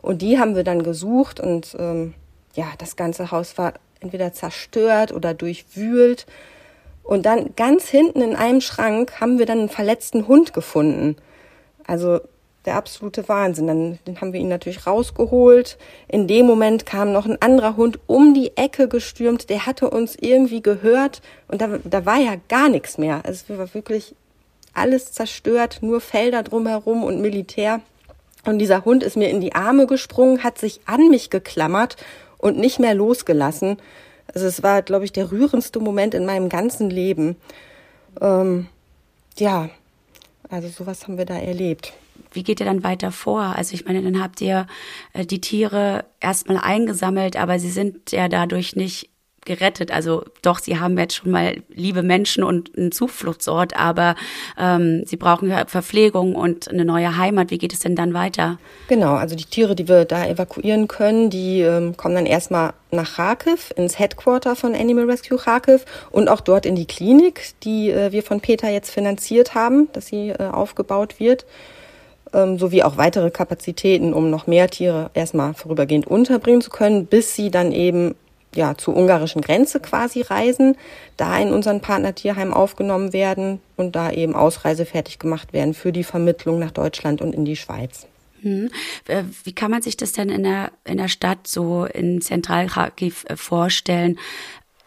Und 0.00 0.20
die 0.20 0.40
haben 0.40 0.56
wir 0.56 0.64
dann 0.64 0.82
gesucht 0.82 1.38
und 1.38 1.76
ähm, 1.78 2.14
ja, 2.54 2.66
das 2.78 2.96
ganze 2.96 3.30
Haus 3.30 3.56
war 3.56 3.74
entweder 4.00 4.32
zerstört 4.32 5.12
oder 5.12 5.32
durchwühlt. 5.32 6.26
Und 7.04 7.24
dann 7.24 7.54
ganz 7.54 7.88
hinten 7.88 8.20
in 8.20 8.34
einem 8.34 8.60
Schrank 8.60 9.20
haben 9.20 9.38
wir 9.38 9.46
dann 9.46 9.60
einen 9.60 9.68
verletzten 9.68 10.26
Hund 10.26 10.52
gefunden. 10.52 11.14
Also 11.86 12.20
der 12.64 12.76
absolute 12.76 13.28
Wahnsinn. 13.28 13.66
Dann, 13.66 13.98
dann 14.04 14.20
haben 14.20 14.32
wir 14.32 14.40
ihn 14.40 14.48
natürlich 14.48 14.86
rausgeholt. 14.86 15.78
In 16.08 16.26
dem 16.26 16.46
Moment 16.46 16.86
kam 16.86 17.12
noch 17.12 17.26
ein 17.26 17.40
anderer 17.40 17.76
Hund 17.76 17.98
um 18.06 18.34
die 18.34 18.56
Ecke 18.56 18.88
gestürmt. 18.88 19.50
Der 19.50 19.66
hatte 19.66 19.90
uns 19.90 20.16
irgendwie 20.20 20.62
gehört 20.62 21.22
und 21.48 21.60
da, 21.60 21.78
da 21.84 22.06
war 22.06 22.18
ja 22.18 22.36
gar 22.48 22.68
nichts 22.68 22.98
mehr. 22.98 23.20
Also 23.24 23.44
es 23.48 23.58
war 23.58 23.74
wirklich 23.74 24.14
alles 24.74 25.12
zerstört, 25.12 25.78
nur 25.82 26.00
Felder 26.00 26.42
drumherum 26.42 27.04
und 27.04 27.20
Militär. 27.20 27.80
Und 28.44 28.58
dieser 28.58 28.84
Hund 28.84 29.02
ist 29.02 29.16
mir 29.16 29.28
in 29.28 29.40
die 29.40 29.54
Arme 29.54 29.86
gesprungen, 29.86 30.42
hat 30.42 30.58
sich 30.58 30.80
an 30.86 31.10
mich 31.10 31.30
geklammert 31.30 31.96
und 32.38 32.58
nicht 32.58 32.80
mehr 32.80 32.94
losgelassen. 32.94 33.76
Also 34.34 34.46
es 34.46 34.62
war, 34.62 34.82
glaube 34.82 35.04
ich, 35.04 35.12
der 35.12 35.30
rührendste 35.30 35.78
Moment 35.78 36.14
in 36.14 36.24
meinem 36.24 36.48
ganzen 36.48 36.90
Leben. 36.90 37.36
Ähm, 38.20 38.66
ja, 39.36 39.68
also 40.48 40.68
sowas 40.68 41.04
haben 41.04 41.18
wir 41.18 41.24
da 41.24 41.36
erlebt 41.38 41.92
wie 42.34 42.42
geht 42.42 42.60
ihr 42.60 42.66
dann 42.66 42.84
weiter 42.84 43.12
vor? 43.12 43.42
Also 43.56 43.74
ich 43.74 43.84
meine, 43.84 44.02
dann 44.02 44.22
habt 44.22 44.40
ihr 44.40 44.66
äh, 45.12 45.24
die 45.24 45.40
Tiere 45.40 46.04
erstmal 46.20 46.58
eingesammelt, 46.58 47.36
aber 47.36 47.58
sie 47.58 47.70
sind 47.70 48.12
ja 48.12 48.28
dadurch 48.28 48.76
nicht 48.76 49.12
gerettet. 49.44 49.90
Also 49.90 50.24
doch, 50.42 50.58
sie 50.58 50.78
haben 50.78 50.96
jetzt 50.98 51.16
schon 51.16 51.30
mal 51.30 51.56
liebe 51.68 52.02
Menschen 52.02 52.44
und 52.44 52.76
einen 52.76 52.92
Zufluchtsort, 52.92 53.76
aber 53.76 54.14
ähm, 54.58 55.02
sie 55.04 55.16
brauchen 55.16 55.50
ja 55.50 55.64
Verpflegung 55.66 56.34
und 56.34 56.68
eine 56.68 56.84
neue 56.84 57.16
Heimat. 57.16 57.50
Wie 57.50 57.58
geht 57.58 57.72
es 57.72 57.80
denn 57.80 57.96
dann 57.96 58.14
weiter? 58.14 58.58
Genau, 58.88 59.14
also 59.14 59.34
die 59.34 59.44
Tiere, 59.44 59.74
die 59.74 59.88
wir 59.88 60.04
da 60.04 60.26
evakuieren 60.26 60.88
können, 60.88 61.30
die 61.30 61.60
ähm, 61.60 61.96
kommen 61.96 62.14
dann 62.14 62.26
erstmal 62.26 62.74
nach 62.90 63.16
Kharkiv, 63.16 63.72
ins 63.76 63.98
Headquarter 63.98 64.54
von 64.54 64.74
Animal 64.74 65.10
Rescue 65.10 65.38
Kharkiv 65.38 65.84
und 66.10 66.28
auch 66.28 66.40
dort 66.40 66.66
in 66.66 66.76
die 66.76 66.86
Klinik, 66.86 67.54
die 67.64 67.90
äh, 67.90 68.12
wir 68.12 68.22
von 68.22 68.40
Peter 68.40 68.68
jetzt 68.68 68.90
finanziert 68.90 69.54
haben, 69.54 69.88
dass 69.92 70.06
sie 70.06 70.28
äh, 70.28 70.48
aufgebaut 70.48 71.18
wird. 71.18 71.46
Ähm, 72.32 72.58
sowie 72.58 72.82
auch 72.82 72.96
weitere 72.96 73.30
Kapazitäten, 73.30 74.12
um 74.12 74.30
noch 74.30 74.46
mehr 74.46 74.68
Tiere 74.68 75.10
erstmal 75.14 75.54
vorübergehend 75.54 76.06
unterbringen 76.06 76.60
zu 76.60 76.70
können, 76.70 77.06
bis 77.06 77.34
sie 77.34 77.50
dann 77.50 77.72
eben 77.72 78.14
ja, 78.54 78.76
zur 78.76 78.96
ungarischen 78.96 79.40
Grenze 79.40 79.80
quasi 79.80 80.20
reisen, 80.20 80.76
da 81.16 81.38
in 81.38 81.52
unseren 81.52 81.80
Partnertierheim 81.80 82.52
aufgenommen 82.52 83.12
werden 83.12 83.60
und 83.76 83.96
da 83.96 84.10
eben 84.10 84.34
ausreisefertig 84.34 85.18
gemacht 85.18 85.52
werden 85.52 85.74
für 85.74 85.92
die 85.92 86.04
Vermittlung 86.04 86.58
nach 86.58 86.70
Deutschland 86.70 87.22
und 87.22 87.34
in 87.34 87.44
die 87.44 87.56
Schweiz. 87.56 88.06
Hm. 88.42 88.70
Äh, 89.06 89.22
wie 89.44 89.54
kann 89.54 89.70
man 89.70 89.82
sich 89.82 89.96
das 89.96 90.12
denn 90.12 90.28
in 90.28 90.42
der, 90.42 90.72
in 90.84 90.98
der 90.98 91.08
Stadt 91.08 91.46
so 91.46 91.84
in 91.84 92.20
Zentralkharkiv 92.20 93.24
äh, 93.28 93.36
vorstellen? 93.36 94.18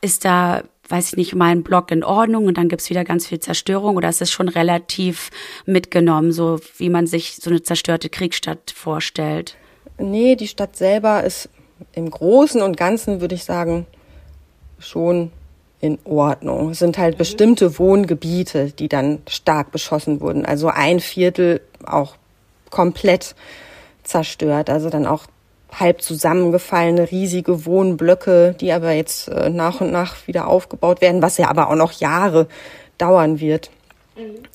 Ist 0.02 0.26
da, 0.26 0.64
weiß 0.88 1.10
ich 1.10 1.18
nicht, 1.18 1.36
ein 1.36 1.64
Block 1.64 1.92
in 1.92 2.04
Ordnung 2.04 2.46
und 2.46 2.58
dann 2.58 2.70
gibt's 2.70 2.90
wieder 2.90 3.04
ganz 3.04 3.28
viel 3.28 3.40
Zerstörung 3.40 3.96
oder 3.96 4.10
ist 4.10 4.22
es 4.22 4.32
schon 4.32 4.50
relativ 4.50 5.32
mitgenommen, 5.66 6.32
so 6.32 6.60
wie 6.78 6.90
man 6.90 7.08
sich 7.08 7.36
so 7.36 7.50
eine 7.50 7.64
zerstörte 7.64 8.10
Kriegsstadt 8.10 8.72
vorstellt? 8.76 9.56
Nee, 9.98 10.36
die 10.36 10.48
Stadt 10.48 10.76
selber 10.76 11.24
ist 11.24 11.50
im 11.94 12.10
Großen 12.10 12.62
und 12.62 12.78
Ganzen, 12.78 13.22
würde 13.22 13.36
ich 13.36 13.44
sagen, 13.44 13.86
schon 14.80 15.32
in 15.80 16.00
Ordnung. 16.04 16.72
Es 16.72 16.80
sind 16.80 16.98
halt 16.98 17.18
bestimmte 17.18 17.78
Wohngebiete, 17.78 18.72
die 18.72 18.90
dann 18.90 19.22
stark 19.28 19.72
beschossen 19.72 20.22
wurden. 20.22 20.46
Also 20.46 20.68
ein 20.68 21.00
Viertel 21.00 21.62
auch 21.86 22.16
komplett 22.70 23.36
zerstört. 24.04 24.70
Also 24.70 24.90
dann 24.90 25.06
auch 25.06 25.28
halb 25.80 26.02
zusammengefallene 26.02 27.12
riesige 27.12 27.66
Wohnblöcke, 27.66 28.56
die 28.60 28.72
aber 28.72 28.92
jetzt 28.92 29.28
äh, 29.28 29.50
nach 29.50 29.82
und 29.82 29.92
nach 29.92 30.28
wieder 30.28 30.48
aufgebaut 30.48 31.02
werden, 31.02 31.22
was 31.22 31.38
ja 31.38 31.50
aber 31.50 31.70
auch 31.70 31.76
noch 31.76 31.92
Jahre 31.94 32.48
dauern 32.98 33.40
wird. 33.40 33.72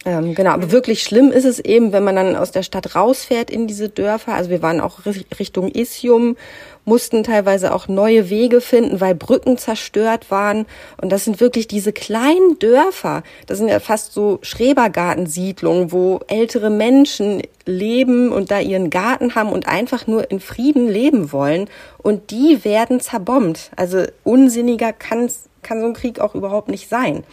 Ähm, 0.06 0.34
genau, 0.34 0.52
aber 0.52 0.72
wirklich 0.72 1.02
schlimm 1.02 1.30
ist 1.30 1.44
es 1.44 1.58
eben, 1.58 1.92
wenn 1.92 2.02
man 2.02 2.16
dann 2.16 2.36
aus 2.36 2.50
der 2.50 2.62
Stadt 2.62 2.94
rausfährt 2.94 3.50
in 3.50 3.66
diese 3.66 3.90
Dörfer. 3.90 4.34
Also 4.34 4.48
wir 4.48 4.62
waren 4.62 4.80
auch 4.80 5.00
Richtung 5.38 5.68
Isium 5.68 6.36
mussten 6.84 7.22
teilweise 7.22 7.74
auch 7.74 7.88
neue 7.88 8.30
Wege 8.30 8.60
finden, 8.60 9.00
weil 9.00 9.14
Brücken 9.14 9.58
zerstört 9.58 10.30
waren. 10.30 10.66
Und 11.00 11.10
das 11.12 11.24
sind 11.24 11.40
wirklich 11.40 11.68
diese 11.68 11.92
kleinen 11.92 12.58
Dörfer. 12.58 13.22
Das 13.46 13.58
sind 13.58 13.68
ja 13.68 13.80
fast 13.80 14.12
so 14.12 14.38
Schrebergartensiedlungen, 14.42 15.92
wo 15.92 16.20
ältere 16.26 16.70
Menschen 16.70 17.42
leben 17.66 18.32
und 18.32 18.50
da 18.50 18.58
ihren 18.60 18.90
Garten 18.90 19.34
haben 19.34 19.52
und 19.52 19.68
einfach 19.68 20.06
nur 20.06 20.30
in 20.30 20.40
Frieden 20.40 20.88
leben 20.88 21.32
wollen. 21.32 21.68
Und 21.98 22.30
die 22.30 22.64
werden 22.64 23.00
zerbombt. 23.00 23.70
Also 23.76 24.04
unsinniger 24.24 24.92
kann, 24.92 25.30
kann 25.62 25.80
so 25.80 25.86
ein 25.86 25.94
Krieg 25.94 26.18
auch 26.18 26.34
überhaupt 26.34 26.68
nicht 26.68 26.88
sein. 26.88 27.24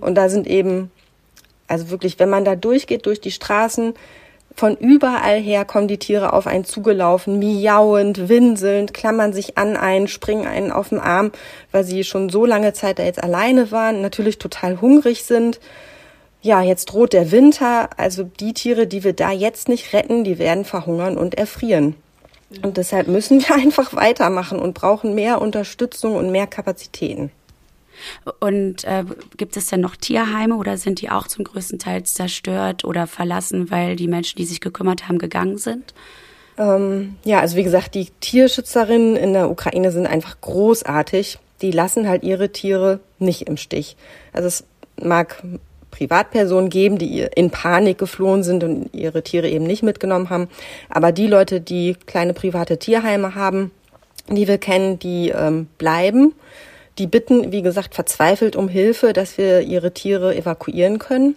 Und 0.00 0.14
da 0.14 0.28
sind 0.28 0.46
eben, 0.46 0.90
also 1.72 1.90
wirklich, 1.90 2.18
wenn 2.18 2.28
man 2.28 2.44
da 2.44 2.54
durchgeht 2.54 3.06
durch 3.06 3.20
die 3.20 3.30
Straßen, 3.30 3.94
von 4.54 4.76
überall 4.76 5.40
her 5.40 5.64
kommen 5.64 5.88
die 5.88 5.98
Tiere 5.98 6.34
auf 6.34 6.46
einen 6.46 6.66
zugelaufen, 6.66 7.38
miauend, 7.38 8.28
winselnd, 8.28 8.92
klammern 8.92 9.32
sich 9.32 9.56
an 9.56 9.78
einen, 9.78 10.08
springen 10.08 10.46
einen 10.46 10.70
auf 10.70 10.90
den 10.90 11.00
Arm, 11.00 11.32
weil 11.70 11.84
sie 11.84 12.04
schon 12.04 12.28
so 12.28 12.44
lange 12.44 12.74
Zeit 12.74 12.98
da 12.98 13.04
jetzt 13.04 13.22
alleine 13.22 13.70
waren, 13.70 14.02
natürlich 14.02 14.38
total 14.38 14.82
hungrig 14.82 15.24
sind. 15.24 15.58
Ja, 16.42 16.60
jetzt 16.60 16.86
droht 16.86 17.14
der 17.14 17.30
Winter, 17.30 17.88
also 17.96 18.24
die 18.24 18.52
Tiere, 18.52 18.86
die 18.86 19.04
wir 19.04 19.14
da 19.14 19.30
jetzt 19.30 19.70
nicht 19.70 19.94
retten, 19.94 20.24
die 20.24 20.38
werden 20.38 20.66
verhungern 20.66 21.16
und 21.16 21.36
erfrieren. 21.36 21.94
Und 22.62 22.76
deshalb 22.76 23.08
müssen 23.08 23.40
wir 23.40 23.54
einfach 23.54 23.94
weitermachen 23.94 24.58
und 24.58 24.74
brauchen 24.74 25.14
mehr 25.14 25.40
Unterstützung 25.40 26.14
und 26.16 26.30
mehr 26.30 26.46
Kapazitäten. 26.46 27.30
Und 28.40 28.84
äh, 28.84 29.04
gibt 29.36 29.56
es 29.56 29.66
denn 29.66 29.80
noch 29.80 29.96
Tierheime 29.96 30.56
oder 30.56 30.76
sind 30.76 31.00
die 31.00 31.10
auch 31.10 31.26
zum 31.26 31.44
größten 31.44 31.78
Teil 31.78 32.04
zerstört 32.04 32.84
oder 32.84 33.06
verlassen, 33.06 33.70
weil 33.70 33.96
die 33.96 34.08
Menschen, 34.08 34.36
die 34.36 34.44
sich 34.44 34.60
gekümmert 34.60 35.08
haben, 35.08 35.18
gegangen 35.18 35.58
sind? 35.58 35.94
Ähm, 36.58 37.16
ja, 37.24 37.40
also 37.40 37.56
wie 37.56 37.64
gesagt, 37.64 37.94
die 37.94 38.08
Tierschützerinnen 38.20 39.16
in 39.16 39.32
der 39.32 39.50
Ukraine 39.50 39.90
sind 39.90 40.06
einfach 40.06 40.40
großartig. 40.40 41.38
Die 41.62 41.70
lassen 41.70 42.08
halt 42.08 42.22
ihre 42.22 42.50
Tiere 42.50 43.00
nicht 43.18 43.42
im 43.48 43.56
Stich. 43.56 43.96
Also 44.32 44.48
es 44.48 44.64
mag 45.00 45.42
Privatpersonen 45.90 46.70
geben, 46.70 46.98
die 46.98 47.26
in 47.34 47.50
Panik 47.50 47.98
geflohen 47.98 48.42
sind 48.42 48.64
und 48.64 48.92
ihre 48.92 49.22
Tiere 49.22 49.48
eben 49.48 49.64
nicht 49.64 49.82
mitgenommen 49.82 50.30
haben. 50.30 50.48
Aber 50.88 51.12
die 51.12 51.26
Leute, 51.26 51.60
die 51.60 51.96
kleine 52.06 52.34
private 52.34 52.78
Tierheime 52.78 53.34
haben, 53.34 53.70
die 54.28 54.48
wir 54.48 54.58
kennen, 54.58 54.98
die 54.98 55.30
ähm, 55.30 55.68
bleiben 55.78 56.32
die 56.98 57.06
bitten, 57.06 57.52
wie 57.52 57.62
gesagt, 57.62 57.94
verzweifelt 57.94 58.56
um 58.56 58.68
Hilfe, 58.68 59.12
dass 59.12 59.38
wir 59.38 59.60
ihre 59.60 59.92
Tiere 59.92 60.36
evakuieren 60.36 60.98
können. 60.98 61.36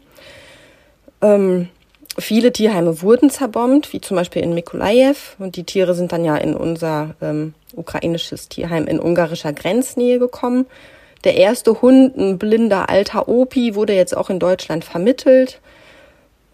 Ähm, 1.22 1.70
viele 2.18 2.52
Tierheime 2.52 3.02
wurden 3.02 3.30
zerbombt, 3.30 3.94
wie 3.94 4.02
zum 4.02 4.16
Beispiel 4.18 4.42
in 4.42 4.54
Mikolajew. 4.54 5.16
Und 5.40 5.56
die 5.56 5.64
Tiere 5.64 5.94
sind 5.94 6.12
dann 6.12 6.26
ja 6.26 6.36
in 6.36 6.56
unser 6.56 7.16
ähm, 7.22 7.54
ukrainisches 7.74 8.50
Tierheim 8.50 8.88
in 8.88 9.00
ungarischer 9.00 9.54
Grenznähe 9.54 10.20
gekommen. 10.20 10.66
Der 11.24 11.36
erste 11.38 11.82
Hund, 11.82 12.18
ein 12.18 12.38
blinder 12.38 12.90
alter 12.90 13.28
Opi, 13.28 13.76
wurde 13.76 13.94
jetzt 13.94 14.16
auch 14.16 14.30
in 14.30 14.40
Deutschland 14.40 14.86
vermittelt. 14.86 15.60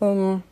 Ähm, 0.02 0.44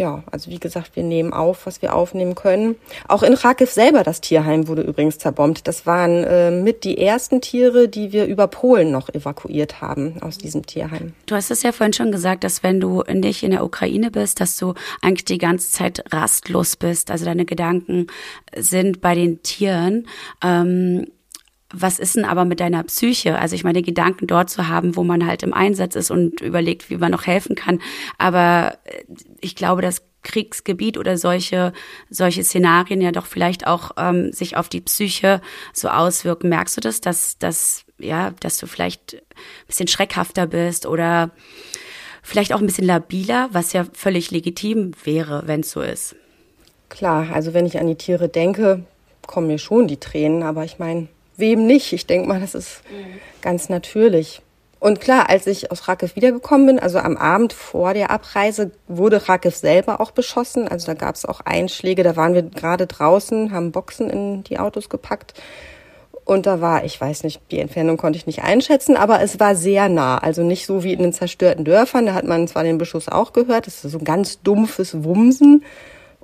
ja, 0.00 0.24
also 0.30 0.50
wie 0.50 0.58
gesagt, 0.58 0.96
wir 0.96 1.02
nehmen 1.02 1.34
auf, 1.34 1.66
was 1.66 1.82
wir 1.82 1.94
aufnehmen 1.94 2.34
können. 2.34 2.76
Auch 3.06 3.22
in 3.22 3.34
Kharkiv 3.34 3.70
selber, 3.70 4.02
das 4.02 4.22
Tierheim 4.22 4.66
wurde 4.66 4.80
übrigens 4.80 5.18
zerbombt. 5.18 5.68
Das 5.68 5.84
waren 5.84 6.24
äh, 6.24 6.50
mit 6.50 6.84
die 6.84 6.96
ersten 6.96 7.42
Tiere, 7.42 7.86
die 7.86 8.10
wir 8.10 8.24
über 8.24 8.46
Polen 8.46 8.90
noch 8.90 9.10
evakuiert 9.10 9.82
haben 9.82 10.16
aus 10.22 10.38
diesem 10.38 10.64
Tierheim. 10.64 11.12
Du 11.26 11.34
hast 11.34 11.50
es 11.50 11.62
ja 11.62 11.72
vorhin 11.72 11.92
schon 11.92 12.12
gesagt, 12.12 12.44
dass 12.44 12.62
wenn 12.62 12.80
du 12.80 13.02
nicht 13.12 13.42
in 13.42 13.50
der 13.50 13.62
Ukraine 13.62 14.10
bist, 14.10 14.40
dass 14.40 14.56
du 14.56 14.72
eigentlich 15.02 15.26
die 15.26 15.36
ganze 15.36 15.70
Zeit 15.70 16.02
rastlos 16.10 16.76
bist. 16.76 17.10
Also 17.10 17.26
deine 17.26 17.44
Gedanken 17.44 18.06
sind 18.56 19.02
bei 19.02 19.14
den 19.14 19.42
Tieren. 19.42 20.06
Ähm, 20.42 21.08
was 21.72 21.98
ist 21.98 22.16
denn 22.16 22.24
aber 22.24 22.44
mit 22.44 22.60
deiner 22.60 22.82
Psyche? 22.82 23.38
Also 23.38 23.54
ich 23.54 23.64
meine, 23.64 23.82
Gedanken 23.82 24.26
dort 24.26 24.50
zu 24.50 24.68
haben, 24.68 24.96
wo 24.96 25.04
man 25.04 25.26
halt 25.26 25.42
im 25.42 25.54
Einsatz 25.54 25.94
ist 25.94 26.10
und 26.10 26.40
überlegt, 26.40 26.90
wie 26.90 26.96
man 26.96 27.12
noch 27.12 27.26
helfen 27.26 27.54
kann. 27.54 27.80
Aber 28.18 28.78
äh, 28.84 29.04
ich 29.40 29.54
glaube, 29.54 29.82
das 29.82 30.02
Kriegsgebiet 30.22 30.98
oder 30.98 31.16
solche, 31.16 31.72
solche 32.10 32.44
Szenarien 32.44 33.00
ja 33.00 33.12
doch 33.12 33.26
vielleicht 33.26 33.66
auch 33.66 33.92
ähm, 33.96 34.32
sich 34.32 34.56
auf 34.56 34.68
die 34.68 34.82
Psyche 34.82 35.40
so 35.72 35.88
auswirken. 35.88 36.48
Merkst 36.48 36.76
du 36.76 36.80
das, 36.80 37.00
dass, 37.00 37.38
dass, 37.38 37.84
ja, 37.98 38.32
dass 38.40 38.58
du 38.58 38.66
vielleicht 38.66 39.14
ein 39.14 39.66
bisschen 39.66 39.88
schreckhafter 39.88 40.46
bist 40.46 40.86
oder 40.86 41.30
vielleicht 42.22 42.52
auch 42.52 42.60
ein 42.60 42.66
bisschen 42.66 42.86
labiler, 42.86 43.48
was 43.52 43.72
ja 43.72 43.86
völlig 43.92 44.30
legitim 44.30 44.92
wäre, 45.04 45.44
wenn 45.46 45.60
es 45.60 45.70
so 45.70 45.80
ist? 45.80 46.16
Klar, 46.90 47.28
also 47.32 47.54
wenn 47.54 47.66
ich 47.66 47.78
an 47.78 47.86
die 47.86 47.94
Tiere 47.94 48.28
denke, 48.28 48.84
kommen 49.26 49.46
mir 49.46 49.58
schon 49.58 49.86
die 49.86 50.00
Tränen, 50.00 50.42
aber 50.42 50.64
ich 50.64 50.78
meine, 50.78 51.08
wem 51.40 51.66
nicht? 51.66 51.92
Ich 51.92 52.06
denke 52.06 52.28
mal, 52.28 52.40
das 52.40 52.54
ist 52.54 52.82
mhm. 52.90 53.18
ganz 53.40 53.68
natürlich. 53.68 54.42
Und 54.80 54.98
klar, 54.98 55.28
als 55.28 55.46
ich 55.46 55.70
aus 55.70 55.88
Rakiv 55.88 56.16
wiedergekommen 56.16 56.66
bin, 56.66 56.78
also 56.78 56.98
am 56.98 57.18
Abend 57.18 57.52
vor 57.52 57.92
der 57.92 58.10
Abreise, 58.10 58.70
wurde 58.88 59.28
Rakiv 59.28 59.54
selber 59.54 60.00
auch 60.00 60.10
beschossen. 60.10 60.68
Also 60.68 60.86
da 60.86 60.94
gab 60.94 61.16
es 61.16 61.26
auch 61.26 61.42
Einschläge. 61.42 62.02
Da 62.02 62.16
waren 62.16 62.32
wir 62.32 62.42
gerade 62.42 62.86
draußen, 62.86 63.52
haben 63.52 63.72
Boxen 63.72 64.08
in 64.08 64.42
die 64.42 64.58
Autos 64.58 64.88
gepackt. 64.88 65.34
Und 66.24 66.46
da 66.46 66.62
war, 66.62 66.84
ich 66.84 66.98
weiß 66.98 67.24
nicht, 67.24 67.42
die 67.50 67.58
Entfernung 67.58 67.98
konnte 67.98 68.16
ich 68.16 68.26
nicht 68.26 68.42
einschätzen, 68.42 68.96
aber 68.96 69.20
es 69.20 69.38
war 69.38 69.54
sehr 69.54 69.90
nah. 69.90 70.16
Also 70.16 70.42
nicht 70.44 70.64
so 70.64 70.82
wie 70.82 70.94
in 70.94 71.00
den 71.00 71.12
zerstörten 71.12 71.64
Dörfern. 71.66 72.06
Da 72.06 72.14
hat 72.14 72.24
man 72.24 72.48
zwar 72.48 72.62
den 72.62 72.78
Beschuss 72.78 73.08
auch 73.08 73.34
gehört. 73.34 73.66
Das 73.66 73.84
ist 73.84 73.92
so 73.92 73.98
ein 73.98 74.04
ganz 74.04 74.40
dumpfes 74.40 75.04
Wumsen. 75.04 75.62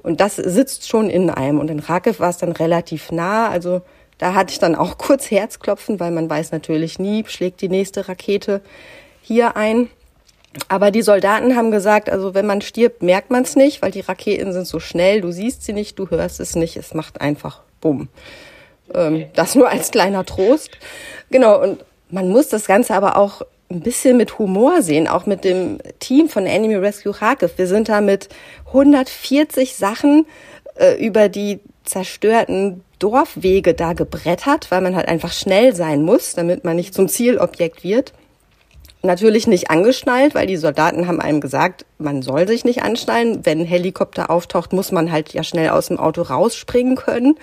Und 0.03 0.21
das 0.21 0.37
sitzt 0.37 0.89
schon 0.89 1.11
in 1.11 1.29
einem. 1.29 1.59
Und 1.59 1.71
in 1.71 1.81
Rakiv 1.81 2.21
war 2.21 2.31
es 2.31 2.39
dann 2.39 2.53
relativ 2.53 3.13
nah. 3.13 3.51
Also 3.51 3.83
da 4.19 4.35
hatte 4.35 4.53
ich 4.53 4.59
dann 4.59 4.75
auch 4.75 4.99
kurz 4.99 5.31
Herzklopfen, 5.31 6.01
weil 6.01 6.11
man 6.11 6.29
weiß 6.29 6.53
natürlich 6.53 6.99
nie, 6.99 7.25
schlägt 7.27 7.61
die 7.61 7.69
nächste 7.69 8.09
Rakete 8.09 8.61
hier 9.23 9.57
ein. 9.57 9.89
Aber 10.69 10.91
die 10.91 11.03
Soldaten 11.03 11.55
haben 11.55 11.71
gesagt, 11.71 12.09
also 12.09 12.35
wenn 12.35 12.47
man 12.47 12.63
stirbt, 12.63 13.03
merkt 13.03 13.31
man 13.31 13.43
es 13.43 13.57
nicht, 13.57 13.83
weil 13.83 13.91
die 13.91 14.01
Raketen 14.01 14.53
sind 14.53 14.67
so 14.67 14.81
schnell, 14.81 15.21
du 15.21 15.31
siehst 15.31 15.65
sie 15.65 15.75
nicht, 15.75 15.99
du 15.99 16.09
hörst 16.09 16.41
es 16.41 16.57
nicht, 16.57 16.77
es 16.77 16.95
macht 16.95 17.21
einfach 17.21 17.61
Bumm. 17.81 18.09
Ähm, 18.95 19.27
das 19.35 19.55
nur 19.55 19.69
als 19.69 19.91
kleiner 19.91 20.25
Trost. 20.25 20.71
Genau, 21.31 21.63
und 21.63 21.85
man 22.09 22.31
muss 22.31 22.49
das 22.49 22.67
Ganze 22.67 22.95
aber 22.95 23.17
auch 23.17 23.43
ein 23.71 23.81
bisschen 23.81 24.17
mit 24.17 24.39
Humor 24.39 24.81
sehen, 24.83 25.09
auch 25.09 25.27
mit 25.27 25.45
dem 25.45 25.79
Team 25.99 26.29
von 26.29 26.47
Enemy 26.47 26.77
Rescue 26.77 27.13
Kharkiv. 27.13 27.59
Wir 27.59 27.67
sind 27.67 27.89
da 27.89 28.01
mit 28.01 28.29
140 28.69 29.75
Sachen 29.75 30.27
äh, 30.77 30.95
über 31.05 31.29
die 31.29 31.61
zerstörten 31.85 32.83
Dorfwege 32.99 33.75
da 33.75 33.93
gebrettert, 33.93 34.71
weil 34.71 34.81
man 34.81 34.97
halt 34.97 35.09
einfach 35.09 35.33
schnell 35.33 35.75
sein 35.75 36.03
muss, 36.03 36.35
damit 36.35 36.65
man 36.65 36.77
nicht 36.77 36.95
zum 36.95 37.09
Zielobjekt 37.09 37.85
wird. 37.85 38.13
Natürlich 39.03 39.47
nicht 39.47 39.71
angeschnallt, 39.71 40.35
weil 40.35 40.47
die 40.47 40.57
Soldaten 40.57 41.07
haben 41.07 41.21
einem 41.21 41.41
gesagt, 41.41 41.85
man 41.99 42.23
soll 42.23 42.49
sich 42.49 42.65
nicht 42.65 42.83
anschnallen. 42.83 43.45
Wenn 43.45 43.61
ein 43.61 43.67
Helikopter 43.67 44.31
auftaucht, 44.31 44.73
muss 44.73 44.91
man 44.91 45.13
halt 45.13 45.33
ja 45.33 45.45
schnell 45.45 45.69
aus 45.69 45.89
dem 45.89 45.99
Auto 45.99 46.23
rausspringen 46.23 46.97
können. 46.97 47.37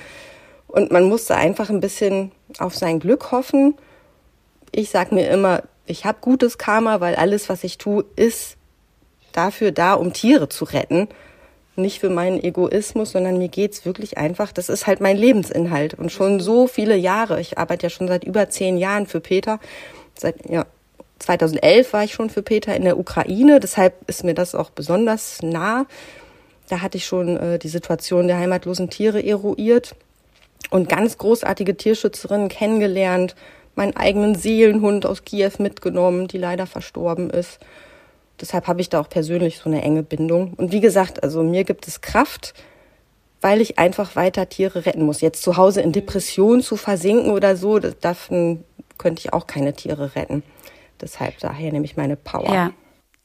Und 0.67 0.91
man 0.91 1.03
musste 1.03 1.35
einfach 1.35 1.69
ein 1.69 1.79
bisschen 1.79 2.31
auf 2.57 2.75
sein 2.75 2.99
Glück 2.99 3.31
hoffen. 3.31 3.75
Ich 4.71 4.89
sag 4.89 5.11
mir 5.11 5.29
immer, 5.29 5.61
ich 5.85 6.05
habe 6.05 6.17
gutes 6.19 6.57
Karma, 6.57 6.99
weil 6.99 7.15
alles, 7.15 7.47
was 7.47 7.63
ich 7.63 7.77
tue, 7.77 8.05
ist 8.15 8.57
dafür 9.33 9.71
da, 9.71 9.93
um 9.93 10.13
Tiere 10.13 10.49
zu 10.49 10.65
retten. 10.65 11.07
Nicht 11.75 11.99
für 11.99 12.09
meinen 12.09 12.43
Egoismus, 12.43 13.11
sondern 13.11 13.37
mir 13.37 13.47
geht's 13.47 13.85
wirklich 13.85 14.17
einfach, 14.17 14.51
das 14.51 14.69
ist 14.69 14.87
halt 14.87 15.01
mein 15.01 15.17
Lebensinhalt. 15.17 15.93
Und 15.95 16.11
schon 16.11 16.39
so 16.39 16.67
viele 16.67 16.95
Jahre, 16.95 17.41
ich 17.41 17.57
arbeite 17.57 17.87
ja 17.87 17.89
schon 17.89 18.07
seit 18.07 18.23
über 18.23 18.49
zehn 18.49 18.77
Jahren 18.77 19.07
für 19.07 19.19
Peter, 19.19 19.59
seit 20.17 20.49
ja, 20.49 20.65
2011 21.19 21.93
war 21.93 22.03
ich 22.03 22.13
schon 22.13 22.29
für 22.29 22.43
Peter 22.43 22.75
in 22.75 22.83
der 22.83 22.99
Ukraine, 22.99 23.59
deshalb 23.59 24.07
ist 24.07 24.23
mir 24.23 24.33
das 24.33 24.55
auch 24.55 24.69
besonders 24.69 25.41
nah. 25.41 25.85
Da 26.69 26.81
hatte 26.81 26.97
ich 26.97 27.05
schon 27.05 27.37
äh, 27.37 27.59
die 27.59 27.69
Situation 27.69 28.27
der 28.27 28.37
heimatlosen 28.37 28.89
Tiere 28.89 29.23
eruiert 29.23 29.95
und 30.69 30.89
ganz 30.89 31.17
großartige 31.17 31.75
Tierschützerinnen 31.75 32.49
kennengelernt, 32.49 33.35
meinen 33.75 33.95
eigenen 33.95 34.35
Seelenhund 34.35 35.05
aus 35.05 35.23
Kiew 35.23 35.51
mitgenommen, 35.59 36.27
die 36.27 36.37
leider 36.37 36.67
verstorben 36.67 37.29
ist. 37.29 37.59
Deshalb 38.41 38.67
habe 38.67 38.81
ich 38.81 38.89
da 38.89 38.99
auch 38.99 39.09
persönlich 39.09 39.59
so 39.59 39.69
eine 39.69 39.81
enge 39.81 40.03
Bindung. 40.03 40.53
Und 40.53 40.71
wie 40.71 40.81
gesagt, 40.81 41.23
also 41.23 41.43
mir 41.43 41.63
gibt 41.63 41.87
es 41.87 42.01
Kraft, 42.01 42.53
weil 43.41 43.61
ich 43.61 43.77
einfach 43.77 44.15
weiter 44.15 44.49
Tiere 44.49 44.85
retten 44.85 45.03
muss. 45.03 45.21
Jetzt 45.21 45.43
zu 45.43 45.57
Hause 45.57 45.81
in 45.81 45.91
Depression 45.91 46.61
zu 46.61 46.77
versinken 46.77 47.31
oder 47.31 47.55
so, 47.55 47.79
davon 47.79 48.63
könnte 48.97 49.19
ich 49.19 49.33
auch 49.33 49.47
keine 49.47 49.73
Tiere 49.73 50.15
retten. 50.15 50.43
Deshalb 51.01 51.37
daher 51.39 51.71
nehme 51.71 51.85
ich 51.85 51.97
meine 51.97 52.15
Power. 52.15 52.53
Ja. 52.53 52.71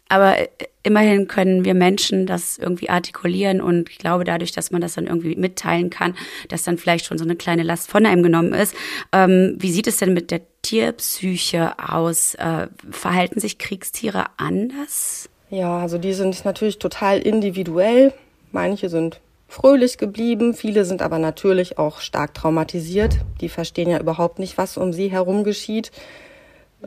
Aber 0.08 0.36
immerhin 0.82 1.28
können 1.28 1.64
wir 1.64 1.74
Menschen 1.74 2.26
das 2.26 2.56
irgendwie 2.56 2.88
artikulieren 2.88 3.60
und 3.60 3.90
ich 3.90 3.98
glaube 3.98 4.24
dadurch, 4.24 4.52
dass 4.52 4.70
man 4.70 4.80
das 4.80 4.94
dann 4.94 5.06
irgendwie 5.06 5.36
mitteilen 5.36 5.90
kann, 5.90 6.16
dass 6.48 6.64
dann 6.64 6.78
vielleicht 6.78 7.04
schon 7.04 7.18
so 7.18 7.24
eine 7.24 7.36
kleine 7.36 7.62
Last 7.62 7.90
von 7.90 8.06
einem 8.06 8.22
genommen 8.22 8.54
ist. 8.54 8.74
Ähm, 9.12 9.56
wie 9.58 9.70
sieht 9.70 9.86
es 9.86 9.98
denn 9.98 10.14
mit 10.14 10.30
der 10.30 10.40
Tierpsyche 10.68 11.72
aus? 11.78 12.34
Äh, 12.34 12.66
verhalten 12.90 13.40
sich 13.40 13.56
Kriegstiere 13.56 14.26
anders? 14.36 15.30
Ja, 15.48 15.78
also 15.78 15.96
die 15.96 16.12
sind 16.12 16.44
natürlich 16.44 16.78
total 16.78 17.20
individuell. 17.20 18.12
Manche 18.52 18.90
sind 18.90 19.20
fröhlich 19.48 19.96
geblieben, 19.96 20.52
viele 20.52 20.84
sind 20.84 21.00
aber 21.00 21.18
natürlich 21.18 21.78
auch 21.78 22.00
stark 22.00 22.34
traumatisiert. 22.34 23.16
Die 23.40 23.48
verstehen 23.48 23.88
ja 23.88 23.98
überhaupt 23.98 24.38
nicht, 24.38 24.58
was 24.58 24.76
um 24.76 24.92
sie 24.92 25.10
herum 25.10 25.42
geschieht. 25.42 25.90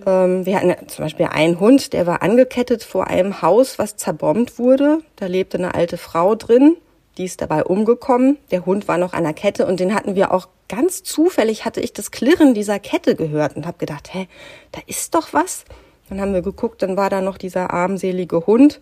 Ähm, 0.06 0.46
wir 0.46 0.58
hatten 0.60 0.88
zum 0.88 1.06
Beispiel 1.06 1.26
einen 1.32 1.60
Hund, 1.60 1.94
der 1.94 2.06
war 2.06 2.22
angekettet 2.22 2.84
vor 2.84 3.08
einem 3.08 3.42
Haus, 3.42 3.80
was 3.80 3.98
zerbombt 3.98 4.60
wurde. 4.60 5.00
Da 5.16 5.26
lebte 5.26 5.58
eine 5.58 5.74
alte 5.74 5.98
Frau 5.98 6.36
drin, 6.36 6.78
die 7.22 7.26
ist 7.26 7.40
dabei 7.40 7.64
umgekommen. 7.64 8.40
Der 8.50 8.66
Hund 8.66 8.88
war 8.88 8.98
noch 8.98 9.14
an 9.14 9.24
der 9.24 9.34
Kette 9.34 9.68
und 9.68 9.80
den 9.80 9.94
hatten 9.94 10.16
wir 10.16 10.34
auch 10.34 10.48
ganz 10.68 11.04
zufällig, 11.04 11.66
hatte 11.66 11.80
ich 11.80 11.94
das 11.94 12.10
Klirren 12.10 12.56
dieser 12.56 12.80
Kette 12.80 13.16
gehört 13.16 13.56
und 13.56 13.68
habe 13.68 13.78
gedacht, 13.78 14.12
hä, 14.12 14.28
da 14.72 14.82
ist 14.88 15.14
doch 15.14 15.32
was. 15.32 15.66
Dann 16.10 16.20
haben 16.20 16.34
wir 16.34 16.42
geguckt, 16.42 16.82
dann 16.82 16.98
war 16.98 17.12
da 17.12 17.22
noch 17.22 17.38
dieser 17.38 17.72
armselige 17.72 18.48
Hund 18.48 18.82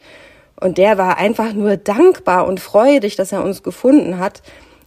und 0.56 0.78
der 0.78 0.98
war 0.98 1.18
einfach 1.18 1.52
nur 1.52 1.76
dankbar 1.76 2.48
und 2.48 2.62
freudig, 2.62 3.18
dass 3.18 3.34
er 3.34 3.44
uns 3.44 3.62
gefunden 3.62 4.20
hat. 4.20 4.42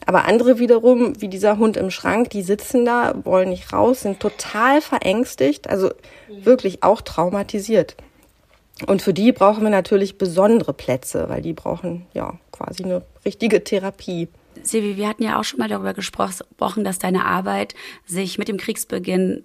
Aber 0.06 0.24
andere 0.24 0.58
wiederum, 0.58 1.20
wie 1.20 1.28
dieser 1.28 1.58
Hund 1.58 1.76
im 1.76 1.90
Schrank, 1.90 2.30
die 2.30 2.42
sitzen 2.42 2.86
da, 2.86 3.14
wollen 3.22 3.50
nicht 3.50 3.74
raus, 3.74 4.00
sind 4.00 4.18
total 4.18 4.80
verängstigt, 4.80 5.68
also 5.68 5.90
wirklich 6.28 6.82
auch 6.82 7.02
traumatisiert. 7.02 7.96
Und 8.86 9.02
für 9.02 9.14
die 9.14 9.32
brauchen 9.32 9.62
wir 9.62 9.70
natürlich 9.70 10.18
besondere 10.18 10.72
Plätze, 10.72 11.28
weil 11.28 11.42
die 11.42 11.52
brauchen 11.52 12.06
ja 12.14 12.38
quasi 12.50 12.84
eine 12.84 13.02
richtige 13.24 13.62
Therapie. 13.62 14.28
Silvi, 14.62 14.96
wir 14.96 15.08
hatten 15.08 15.22
ja 15.22 15.38
auch 15.38 15.44
schon 15.44 15.60
mal 15.60 15.68
darüber 15.68 15.94
gesprochen, 15.94 16.84
dass 16.84 16.98
deine 16.98 17.24
Arbeit 17.24 17.74
sich 18.06 18.38
mit 18.38 18.48
dem 18.48 18.58
Kriegsbeginn 18.58 19.44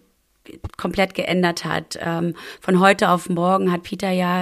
komplett 0.78 1.13
geändert 1.13 1.66
hat. 1.66 2.00
Ähm, 2.02 2.36
von 2.62 2.80
heute 2.80 3.10
auf 3.10 3.30
morgen 3.30 3.72
hat 3.72 3.84
Peter 3.84 4.12
ja 4.12 4.42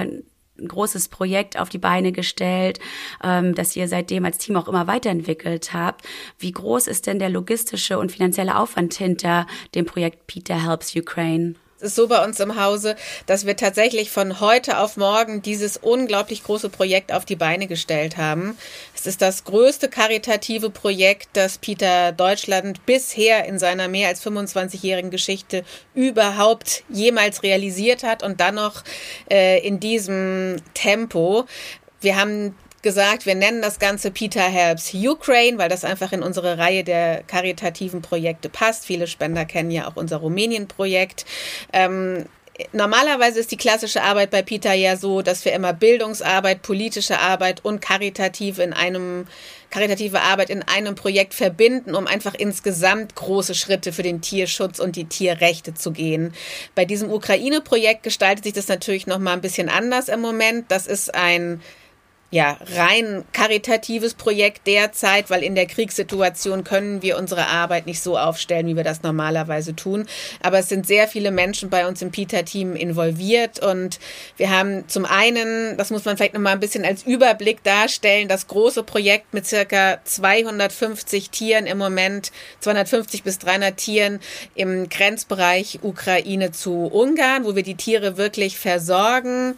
ein 0.58 0.68
großes 0.68 1.08
Projekt 1.08 1.58
auf 1.58 1.68
die 1.68 1.78
Beine 1.78 2.12
gestellt, 2.12 2.78
ähm, 3.22 3.54
das 3.54 3.76
ihr 3.76 3.88
seitdem 3.88 4.24
als 4.24 4.38
Team 4.38 4.56
auch 4.56 4.68
immer 4.68 4.86
weiterentwickelt 4.86 5.72
habt. 5.72 6.06
Wie 6.38 6.52
groß 6.52 6.86
ist 6.86 7.06
denn 7.06 7.18
der 7.18 7.28
logistische 7.28 7.98
und 7.98 8.12
finanzielle 8.12 8.56
Aufwand 8.56 8.94
hinter 8.94 9.46
dem 9.74 9.84
Projekt 9.84 10.26
Peter 10.26 10.66
Helps 10.66 10.94
Ukraine? 10.96 11.54
Es 11.78 11.88
ist 11.88 11.96
so 11.96 12.08
bei 12.08 12.24
uns 12.24 12.40
im 12.40 12.58
Hause, 12.58 12.96
dass 13.26 13.44
wir 13.44 13.54
tatsächlich 13.54 14.10
von 14.10 14.40
heute 14.40 14.78
auf 14.78 14.96
morgen 14.96 15.42
dieses 15.42 15.76
unglaublich 15.76 16.42
große 16.42 16.70
Projekt 16.70 17.12
auf 17.12 17.26
die 17.26 17.36
Beine 17.36 17.66
gestellt 17.66 18.16
haben. 18.16 18.56
Es 18.94 19.06
ist 19.06 19.20
das 19.20 19.44
größte 19.44 19.90
karitative 19.90 20.70
Projekt, 20.70 21.28
das 21.34 21.58
Peter 21.58 22.12
Deutschland 22.12 22.86
bisher 22.86 23.44
in 23.44 23.58
seiner 23.58 23.88
mehr 23.88 24.08
als 24.08 24.24
25-jährigen 24.24 25.10
Geschichte 25.10 25.64
überhaupt 25.94 26.82
jemals 26.88 27.42
realisiert 27.42 28.04
hat 28.04 28.22
und 28.22 28.40
dann 28.40 28.54
noch 28.54 28.82
äh, 29.30 29.58
in 29.58 29.78
diesem 29.78 30.56
Tempo. 30.72 31.44
Wir 32.00 32.16
haben 32.16 32.54
gesagt, 32.86 33.26
wir 33.26 33.34
nennen 33.34 33.62
das 33.62 33.80
Ganze 33.80 34.12
Peter 34.12 34.42
Helps 34.42 34.94
Ukraine, 34.94 35.58
weil 35.58 35.68
das 35.68 35.84
einfach 35.84 36.12
in 36.12 36.22
unsere 36.22 36.56
Reihe 36.56 36.84
der 36.84 37.24
karitativen 37.24 38.00
Projekte 38.00 38.48
passt. 38.48 38.86
Viele 38.86 39.08
Spender 39.08 39.44
kennen 39.44 39.72
ja 39.72 39.88
auch 39.88 39.96
unser 39.96 40.18
Rumänien-Projekt. 40.18 41.26
Ähm, 41.72 42.26
Normalerweise 42.72 43.38
ist 43.40 43.50
die 43.50 43.58
klassische 43.58 44.02
Arbeit 44.02 44.30
bei 44.30 44.40
Peter 44.40 44.72
ja 44.72 44.96
so, 44.96 45.20
dass 45.20 45.44
wir 45.44 45.52
immer 45.52 45.74
Bildungsarbeit, 45.74 46.62
politische 46.62 47.18
Arbeit 47.18 47.62
und 47.62 47.82
karitative 47.82 48.62
in 48.62 48.72
einem 48.72 49.26
karitative 49.68 50.22
Arbeit 50.22 50.48
in 50.48 50.62
einem 50.62 50.94
Projekt 50.94 51.34
verbinden, 51.34 51.94
um 51.94 52.06
einfach 52.06 52.34
insgesamt 52.34 53.14
große 53.14 53.54
Schritte 53.54 53.92
für 53.92 54.02
den 54.02 54.22
Tierschutz 54.22 54.78
und 54.78 54.96
die 54.96 55.04
Tierrechte 55.04 55.74
zu 55.74 55.90
gehen. 55.90 56.32
Bei 56.74 56.86
diesem 56.86 57.12
Ukraine-Projekt 57.12 58.04
gestaltet 58.04 58.44
sich 58.44 58.54
das 58.54 58.68
natürlich 58.68 59.06
noch 59.06 59.18
mal 59.18 59.34
ein 59.34 59.42
bisschen 59.42 59.68
anders 59.68 60.08
im 60.08 60.20
Moment. 60.20 60.70
Das 60.70 60.86
ist 60.86 61.14
ein 61.14 61.60
ja, 62.30 62.56
rein 62.74 63.24
karitatives 63.32 64.14
Projekt 64.14 64.66
derzeit, 64.66 65.30
weil 65.30 65.44
in 65.44 65.54
der 65.54 65.66
Kriegssituation 65.66 66.64
können 66.64 67.00
wir 67.00 67.18
unsere 67.18 67.46
Arbeit 67.46 67.86
nicht 67.86 68.00
so 68.00 68.18
aufstellen, 68.18 68.66
wie 68.66 68.74
wir 68.74 68.82
das 68.82 69.02
normalerweise 69.04 69.76
tun. 69.76 70.06
Aber 70.42 70.58
es 70.58 70.68
sind 70.68 70.88
sehr 70.88 71.06
viele 71.06 71.30
Menschen 71.30 71.70
bei 71.70 71.86
uns 71.86 72.02
im 72.02 72.10
PITA-Team 72.10 72.74
involviert 72.74 73.60
und 73.60 74.00
wir 74.36 74.50
haben 74.50 74.88
zum 74.88 75.04
einen, 75.04 75.76
das 75.76 75.90
muss 75.90 76.04
man 76.04 76.16
vielleicht 76.16 76.34
nochmal 76.34 76.54
ein 76.54 76.60
bisschen 76.60 76.84
als 76.84 77.04
Überblick 77.04 77.62
darstellen, 77.62 78.26
das 78.26 78.48
große 78.48 78.82
Projekt 78.82 79.32
mit 79.32 79.46
circa 79.46 80.00
250 80.02 81.30
Tieren 81.30 81.66
im 81.66 81.78
Moment, 81.78 82.32
250 82.58 83.22
bis 83.22 83.38
300 83.38 83.76
Tieren 83.76 84.20
im 84.56 84.88
Grenzbereich 84.88 85.78
Ukraine 85.82 86.50
zu 86.50 86.86
Ungarn, 86.86 87.44
wo 87.44 87.54
wir 87.54 87.62
die 87.62 87.76
Tiere 87.76 88.16
wirklich 88.16 88.58
versorgen 88.58 89.54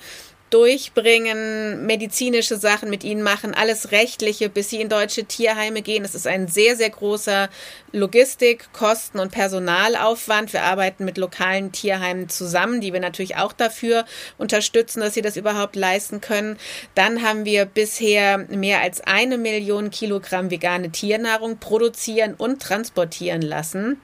durchbringen, 0.50 1.86
medizinische 1.86 2.56
Sachen 2.56 2.90
mit 2.90 3.04
ihnen 3.04 3.22
machen, 3.22 3.54
alles 3.54 3.92
Rechtliche, 3.92 4.48
bis 4.48 4.70
sie 4.70 4.80
in 4.80 4.88
deutsche 4.88 5.24
Tierheime 5.24 5.82
gehen. 5.82 6.04
Es 6.04 6.14
ist 6.14 6.26
ein 6.26 6.48
sehr, 6.48 6.76
sehr 6.76 6.90
großer 6.90 7.48
Logistik-, 7.92 8.72
Kosten- 8.72 9.18
und 9.18 9.32
Personalaufwand. 9.32 10.52
Wir 10.52 10.62
arbeiten 10.62 11.04
mit 11.04 11.18
lokalen 11.18 11.72
Tierheimen 11.72 12.28
zusammen, 12.28 12.80
die 12.80 12.92
wir 12.92 13.00
natürlich 13.00 13.36
auch 13.36 13.52
dafür 13.52 14.04
unterstützen, 14.38 15.00
dass 15.00 15.14
sie 15.14 15.22
das 15.22 15.36
überhaupt 15.36 15.76
leisten 15.76 16.20
können. 16.20 16.58
Dann 16.94 17.22
haben 17.22 17.44
wir 17.44 17.66
bisher 17.66 18.38
mehr 18.48 18.80
als 18.80 19.00
eine 19.00 19.38
Million 19.38 19.90
Kilogramm 19.90 20.50
vegane 20.50 20.90
Tiernahrung 20.90 21.58
produzieren 21.58 22.34
und 22.34 22.62
transportieren 22.62 23.42
lassen. 23.42 24.00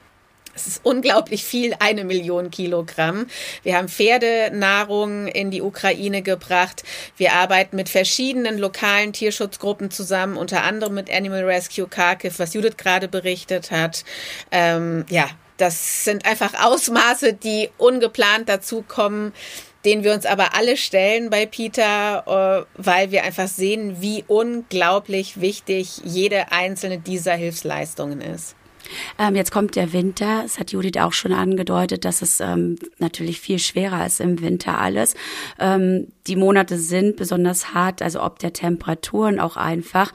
Es 0.55 0.67
ist 0.67 0.81
unglaublich 0.85 1.45
viel, 1.45 1.75
eine 1.79 2.05
Million 2.05 2.51
Kilogramm. 2.51 3.27
Wir 3.63 3.77
haben 3.77 3.89
Pferdenahrung 3.89 5.27
in 5.27 5.51
die 5.51 5.63
Ukraine 5.63 6.23
gebracht. 6.23 6.85
Wir 7.17 7.33
arbeiten 7.33 7.77
mit 7.77 7.89
verschiedenen 7.89 8.59
lokalen 8.59 9.13
Tierschutzgruppen 9.13 9.91
zusammen, 9.91 10.37
unter 10.37 10.63
anderem 10.63 10.95
mit 10.95 11.11
Animal 11.11 11.45
Rescue 11.45 11.89
Kharkiv, 11.89 12.39
was 12.39 12.55
Judith 12.55 12.77
gerade 12.77 13.09
berichtet 13.09 13.71
hat. 13.71 14.05
Ähm, 14.51 15.05
ja, 15.09 15.29
das 15.57 16.05
sind 16.05 16.27
einfach 16.27 16.65
Ausmaße, 16.65 17.33
die 17.33 17.71
ungeplant 17.79 18.49
dazukommen 18.49 19.33
den 19.85 20.03
wir 20.03 20.15
uns 20.15 20.25
aber 20.25 20.55
alle 20.55 20.77
stellen 20.77 21.31
bei 21.31 21.47
Peter, 21.47 22.67
äh, 22.67 22.83
weil 22.83 23.11
wir 23.11 23.25
einfach 23.25 23.49
sehen, 23.49 24.01
wie 24.01 24.25
unglaublich 24.27 25.41
wichtig 25.41 26.01
jede 26.05 26.53
einzelne 26.53 26.99
dieser 26.99 27.35
Hilfsleistungen 27.35 28.21
ist. 28.21 28.57
Ähm, 29.19 29.37
jetzt 29.37 29.51
kommt 29.51 29.77
der 29.77 29.93
Winter. 29.93 30.43
Es 30.45 30.59
hat 30.59 30.73
Judith 30.73 31.01
auch 31.01 31.13
schon 31.13 31.33
angedeutet, 31.33 32.05
dass 32.05 32.23
es 32.23 32.41
ähm, 32.41 32.77
natürlich 32.99 33.41
viel 33.41 33.59
schwerer 33.59 34.07
ist 34.07 34.21
im 34.21 34.41
Winter 34.41 34.79
alles. 34.79 35.15
Ähm, 35.59 36.09
die 36.27 36.37
Monate 36.37 36.79
sind 36.79 37.17
besonders 37.17 37.75
hart, 37.75 38.01
also 38.01 38.23
ob 38.23 38.39
der 38.39 38.53
Temperaturen 38.53 39.39
auch 39.39 39.57
einfach. 39.57 40.13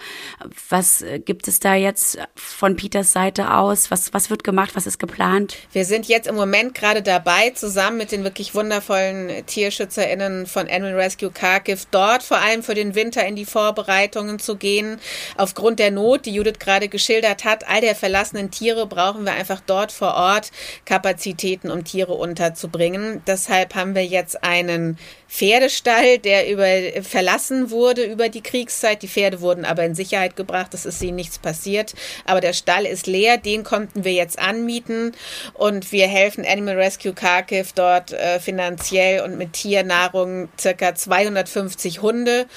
Was 0.69 1.01
äh, 1.01 1.19
gibt 1.19 1.47
es 1.47 1.60
da 1.60 1.75
jetzt 1.75 2.17
von 2.36 2.75
Peters 2.75 3.12
Seite 3.12 3.53
aus? 3.53 3.91
Was, 3.91 4.13
was 4.13 4.29
wird 4.29 4.43
gemacht? 4.43 4.71
Was 4.73 4.88
ist 4.88 4.97
geplant? 4.97 5.55
Wir 5.71 5.86
sind 5.86 6.08
jetzt 6.08 6.27
im 6.27 6.36
Moment 6.36 6.73
gerade 6.73 7.01
dabei, 7.01 7.51
zusammen 7.51 7.97
mit 7.97 8.12
den 8.12 8.23
wirklich 8.23 8.55
wundervollen 8.55 9.45
TierschützerInnen 9.45 10.47
von 10.47 10.67
Animal 10.67 10.95
Rescue 10.95 11.32
Kharkiv, 11.32 11.86
dort 11.91 12.23
vor 12.23 12.38
allem 12.38 12.63
für 12.63 12.73
den 12.73 12.95
Winter 12.95 13.25
in 13.25 13.36
die 13.36 13.45
Vorbereitungen 13.45 14.39
zu 14.39 14.55
gehen. 14.55 14.99
Aufgrund 15.38 15.79
der 15.79 15.91
Not, 15.91 16.25
die 16.25 16.34
Judith 16.34 16.60
gerade 16.60 16.89
geschildert 16.89 17.45
hat, 17.45 17.67
all 17.67 17.82
der 17.82 17.95
verlassenen 17.95 18.49
Tiere 18.49 18.59
brauchen 18.86 19.26
wir 19.26 19.34
einfach 19.34 19.62
dort 19.65 19.91
vor 19.91 20.13
Ort 20.13 20.52
Kapazitäten, 20.86 21.72
um 21.72 21.84
Tiere 21.84 22.13
unterzubringen. 22.13 23.22
Deshalb 23.26 23.76
haben 23.76 23.95
wir 23.95 24.06
jetzt 24.06 24.43
einen 24.43 24.98
Pferdestall, 25.28 26.17
der 26.17 26.50
über, 26.50 27.04
verlassen 27.04 27.69
wurde 27.72 28.04
über 28.04 28.30
die 28.30 28.41
Kriegszeit. 28.41 29.02
Die 29.02 29.08
Pferde 29.08 29.41
wurden 29.41 29.63
aber 29.63 29.84
in 29.86 29.95
Sicherheit 29.95 30.36
gebracht, 30.36 30.74
es 30.74 30.86
ist 30.86 31.02
ihnen 31.02 31.15
nichts 31.15 31.38
passiert. 31.38 31.93
Aber 32.26 32.41
der 32.41 32.54
Stall 32.54 32.86
ist 32.86 33.08
leer, 33.08 33.38
den 33.38 33.63
konnten 33.63 34.04
wir 34.04 34.13
jetzt 34.13 34.39
anmieten 34.39 35.13
und 35.54 35.91
wir 35.91 36.08
helfen 36.08 36.45
Animal 36.45 36.76
Rescue 36.76 37.13
Kharkiv 37.13 37.74
dort 37.74 38.12
äh, 38.12 38.39
finanziell 38.39 39.22
und 39.24 39.38
mit 39.38 39.54
Tiernahrung 39.54 40.50
circa 40.60 40.95
250 40.95 42.02
Hunde 42.02 42.48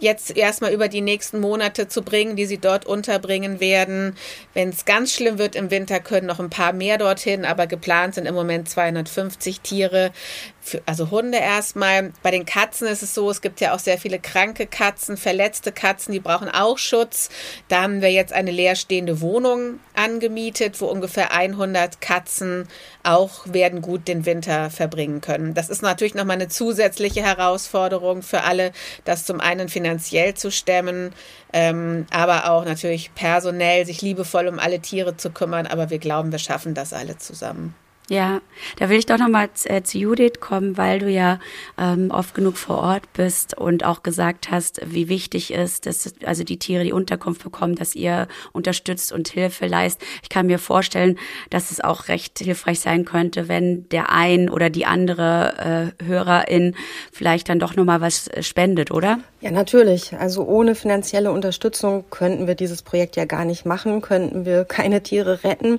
jetzt 0.00 0.36
erstmal 0.36 0.72
über 0.72 0.88
die 0.88 1.00
nächsten 1.00 1.40
Monate 1.40 1.88
zu 1.88 2.02
bringen, 2.02 2.36
die 2.36 2.46
sie 2.46 2.58
dort 2.58 2.86
unterbringen 2.86 3.60
werden. 3.60 4.16
Wenn 4.54 4.70
es 4.70 4.84
ganz 4.84 5.12
schlimm 5.12 5.38
wird 5.38 5.56
im 5.56 5.70
Winter, 5.70 6.00
können 6.00 6.26
noch 6.26 6.40
ein 6.40 6.50
paar 6.50 6.72
mehr 6.72 6.98
dorthin, 6.98 7.44
aber 7.44 7.66
geplant 7.66 8.14
sind 8.14 8.26
im 8.26 8.34
Moment 8.34 8.68
250 8.68 9.60
Tiere, 9.60 10.12
für, 10.68 10.82
also 10.86 11.10
Hunde 11.10 11.38
erstmal. 11.38 12.12
Bei 12.22 12.30
den 12.30 12.44
Katzen 12.44 12.86
ist 12.86 13.02
es 13.02 13.14
so, 13.14 13.30
es 13.30 13.40
gibt 13.40 13.60
ja 13.60 13.74
auch 13.74 13.78
sehr 13.78 13.98
viele 13.98 14.18
kranke 14.18 14.66
Katzen, 14.66 15.16
verletzte 15.16 15.72
Katzen, 15.72 16.12
die 16.12 16.20
brauchen 16.20 16.48
auch 16.48 16.78
Schutz. 16.78 17.30
Da 17.68 17.82
haben 17.82 18.02
wir 18.02 18.12
jetzt 18.12 18.32
eine 18.32 18.50
leerstehende 18.50 19.20
Wohnung 19.20 19.80
angemietet, 19.94 20.80
wo 20.80 20.86
ungefähr 20.86 21.32
100 21.32 22.00
Katzen 22.00 22.68
auch 23.02 23.46
werden 23.46 23.80
gut 23.80 24.06
den 24.06 24.26
Winter 24.26 24.70
verbringen 24.70 25.20
können. 25.20 25.54
Das 25.54 25.70
ist 25.70 25.82
natürlich 25.82 26.14
nochmal 26.14 26.36
eine 26.36 26.48
zusätzliche 26.48 27.22
Herausforderung 27.22 28.22
für 28.22 28.42
alle, 28.42 28.72
das 29.04 29.24
zum 29.24 29.40
einen 29.40 29.68
finanziell 29.68 30.34
zu 30.34 30.50
stemmen, 30.50 31.12
ähm, 31.52 32.06
aber 32.10 32.50
auch 32.50 32.64
natürlich 32.64 33.14
personell 33.14 33.86
sich 33.86 34.02
liebevoll 34.02 34.48
um 34.48 34.58
alle 34.58 34.80
Tiere 34.80 35.16
zu 35.16 35.30
kümmern. 35.30 35.66
Aber 35.66 35.90
wir 35.90 35.98
glauben, 35.98 36.30
wir 36.30 36.38
schaffen 36.38 36.74
das 36.74 36.92
alle 36.92 37.16
zusammen. 37.16 37.74
Ja, 38.10 38.40
da 38.78 38.88
will 38.88 38.98
ich 38.98 39.04
doch 39.04 39.18
nochmal 39.18 39.50
äh, 39.64 39.82
zu 39.82 39.98
Judith 39.98 40.40
kommen, 40.40 40.78
weil 40.78 40.98
du 40.98 41.10
ja 41.10 41.38
ähm, 41.76 42.10
oft 42.10 42.34
genug 42.34 42.56
vor 42.56 42.78
Ort 42.78 43.12
bist 43.12 43.56
und 43.56 43.84
auch 43.84 44.02
gesagt 44.02 44.50
hast, 44.50 44.80
wie 44.86 45.10
wichtig 45.10 45.52
ist, 45.52 45.84
dass 45.84 46.14
also 46.24 46.42
die 46.42 46.58
Tiere 46.58 46.84
die 46.84 46.92
Unterkunft 46.92 47.44
bekommen, 47.44 47.74
dass 47.74 47.94
ihr 47.94 48.26
unterstützt 48.52 49.12
und 49.12 49.28
Hilfe 49.28 49.66
leistet. 49.66 50.08
Ich 50.22 50.30
kann 50.30 50.46
mir 50.46 50.58
vorstellen, 50.58 51.18
dass 51.50 51.70
es 51.70 51.82
auch 51.82 52.08
recht 52.08 52.38
hilfreich 52.38 52.80
sein 52.80 53.04
könnte, 53.04 53.46
wenn 53.46 53.86
der 53.90 54.10
ein 54.10 54.48
oder 54.48 54.70
die 54.70 54.86
andere 54.86 55.92
äh, 56.00 56.04
Hörerin 56.04 56.76
vielleicht 57.12 57.50
dann 57.50 57.58
doch 57.58 57.76
nochmal 57.76 58.00
was 58.00 58.28
äh, 58.28 58.42
spendet, 58.42 58.90
oder? 58.90 59.18
Ja, 59.42 59.50
natürlich. 59.50 60.16
Also 60.16 60.46
ohne 60.46 60.74
finanzielle 60.74 61.30
Unterstützung 61.30 62.06
könnten 62.08 62.46
wir 62.46 62.54
dieses 62.54 62.80
Projekt 62.80 63.16
ja 63.16 63.26
gar 63.26 63.44
nicht 63.44 63.66
machen, 63.66 64.00
könnten 64.00 64.46
wir 64.46 64.64
keine 64.64 65.02
Tiere 65.02 65.44
retten. 65.44 65.78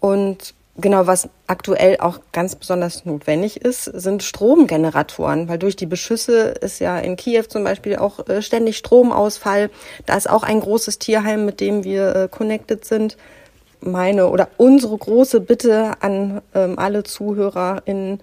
Und 0.00 0.55
Genau, 0.78 1.06
was 1.06 1.30
aktuell 1.46 1.96
auch 2.00 2.20
ganz 2.32 2.54
besonders 2.54 3.06
notwendig 3.06 3.62
ist, 3.62 3.84
sind 3.84 4.22
Stromgeneratoren, 4.22 5.48
weil 5.48 5.58
durch 5.58 5.74
die 5.74 5.86
Beschüsse 5.86 6.48
ist 6.60 6.80
ja 6.80 6.98
in 6.98 7.16
Kiew 7.16 7.44
zum 7.48 7.64
Beispiel 7.64 7.96
auch 7.96 8.28
äh, 8.28 8.42
ständig 8.42 8.76
Stromausfall. 8.76 9.70
Da 10.04 10.16
ist 10.18 10.28
auch 10.28 10.42
ein 10.42 10.60
großes 10.60 10.98
Tierheim, 10.98 11.46
mit 11.46 11.60
dem 11.60 11.82
wir 11.82 12.14
äh, 12.14 12.28
connected 12.28 12.84
sind. 12.84 13.16
Meine 13.80 14.28
oder 14.28 14.48
unsere 14.58 14.98
große 14.98 15.40
Bitte 15.40 15.92
an 16.00 16.42
ähm, 16.54 16.78
alle 16.78 17.04
ZuhörerInnen, 17.04 18.20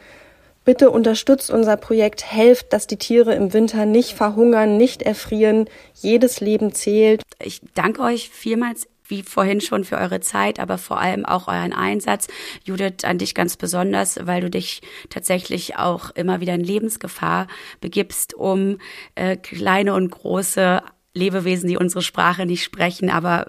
bitte 0.64 0.92
unterstützt 0.92 1.50
unser 1.50 1.76
Projekt, 1.76 2.32
helft, 2.32 2.72
dass 2.72 2.86
die 2.86 2.98
Tiere 2.98 3.34
im 3.34 3.54
Winter 3.54 3.88
nicht 3.88 4.14
verhungern, 4.14 4.78
nicht 4.78 5.02
erfrieren. 5.02 5.68
Jedes 5.96 6.40
Leben 6.40 6.72
zählt. 6.74 7.24
Ich 7.42 7.62
danke 7.74 8.02
euch 8.04 8.30
vielmals 8.30 8.88
wie 9.14 9.22
vorhin 9.22 9.62
schon 9.62 9.84
für 9.84 9.98
eure 9.98 10.20
Zeit, 10.22 10.60
aber 10.60 10.78
vor 10.80 11.00
allem 11.00 11.24
auch 11.24 11.48
euren 11.48 11.72
Einsatz. 11.72 12.28
Judith, 12.64 13.04
an 13.04 13.20
dich 13.20 13.36
ganz 13.36 13.58
besonders, 13.58 14.20
weil 14.26 14.42
du 14.42 14.50
dich 14.50 14.82
tatsächlich 15.10 15.78
auch 15.78 16.10
immer 16.12 16.42
wieder 16.42 16.56
in 16.56 16.64
Lebensgefahr 16.64 17.48
begibst, 17.80 18.34
um 18.34 18.80
äh, 19.14 19.38
kleine 19.38 19.94
und 19.94 20.10
große 20.10 20.82
Lebewesen, 21.14 21.70
die 21.70 21.78
unsere 21.78 22.02
Sprache 22.02 22.48
nicht 22.48 22.64
sprechen, 22.64 23.12
aber 23.12 23.48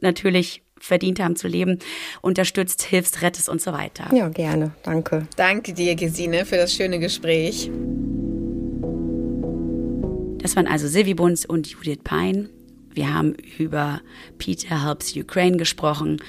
natürlich 0.00 0.62
verdient 0.80 1.20
haben 1.20 1.36
zu 1.36 1.46
leben, 1.46 1.78
unterstützt, 2.22 2.82
hilfst, 2.82 3.22
rettest 3.22 3.48
und 3.48 3.60
so 3.60 3.72
weiter. 3.72 4.12
Ja, 4.12 4.28
gerne. 4.28 4.72
Danke. 4.82 5.28
Danke 5.36 5.72
dir, 5.74 5.94
Gesine, 5.94 6.44
für 6.44 6.56
das 6.56 6.72
schöne 6.72 6.98
Gespräch. 6.98 7.70
Das 10.40 10.56
waren 10.56 10.66
also 10.66 10.88
Silvi 10.88 11.14
Bunz 11.14 11.44
und 11.44 11.68
Judith 11.68 12.00
Pein. 12.02 12.48
Wir 12.98 13.14
haben 13.14 13.34
über 13.58 14.00
Peter 14.38 14.84
Helps 14.84 15.14
Ukraine 15.14 15.56
gesprochen, 15.56 16.20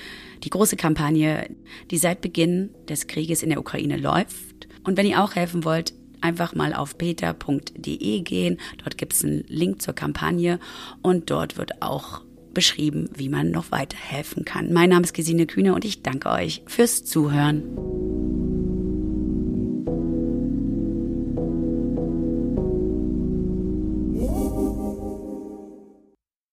die 0.43 0.51
große 0.51 0.75
Kampagne, 0.75 1.49
die 1.89 1.97
seit 1.97 2.21
Beginn 2.21 2.69
des 2.87 3.07
Krieges 3.07 3.41
in 3.41 3.49
der 3.49 3.59
Ukraine 3.59 3.97
läuft. 3.97 4.67
Und 4.83 4.95
wenn 4.95 5.07
ihr 5.07 5.23
auch 5.23 5.33
helfen 5.33 5.63
wollt, 5.63 5.93
einfach 6.21 6.53
mal 6.53 6.75
auf 6.75 6.95
peter.de 6.95 8.21
gehen. 8.21 8.59
Dort 8.83 8.99
gibt 8.99 9.13
es 9.13 9.25
einen 9.25 9.45
Link 9.47 9.81
zur 9.81 9.95
Kampagne 9.95 10.59
und 11.01 11.31
dort 11.31 11.57
wird 11.57 11.81
auch 11.81 12.21
beschrieben, 12.53 13.09
wie 13.15 13.29
man 13.29 13.49
noch 13.49 13.71
weiter 13.71 13.97
helfen 13.97 14.45
kann. 14.45 14.71
Mein 14.71 14.91
Name 14.91 15.05
ist 15.05 15.15
Gesine 15.15 15.47
Kühne 15.47 15.73
und 15.73 15.85
ich 15.85 16.03
danke 16.03 16.29
euch 16.29 16.61
fürs 16.67 17.03
Zuhören. 17.03 17.63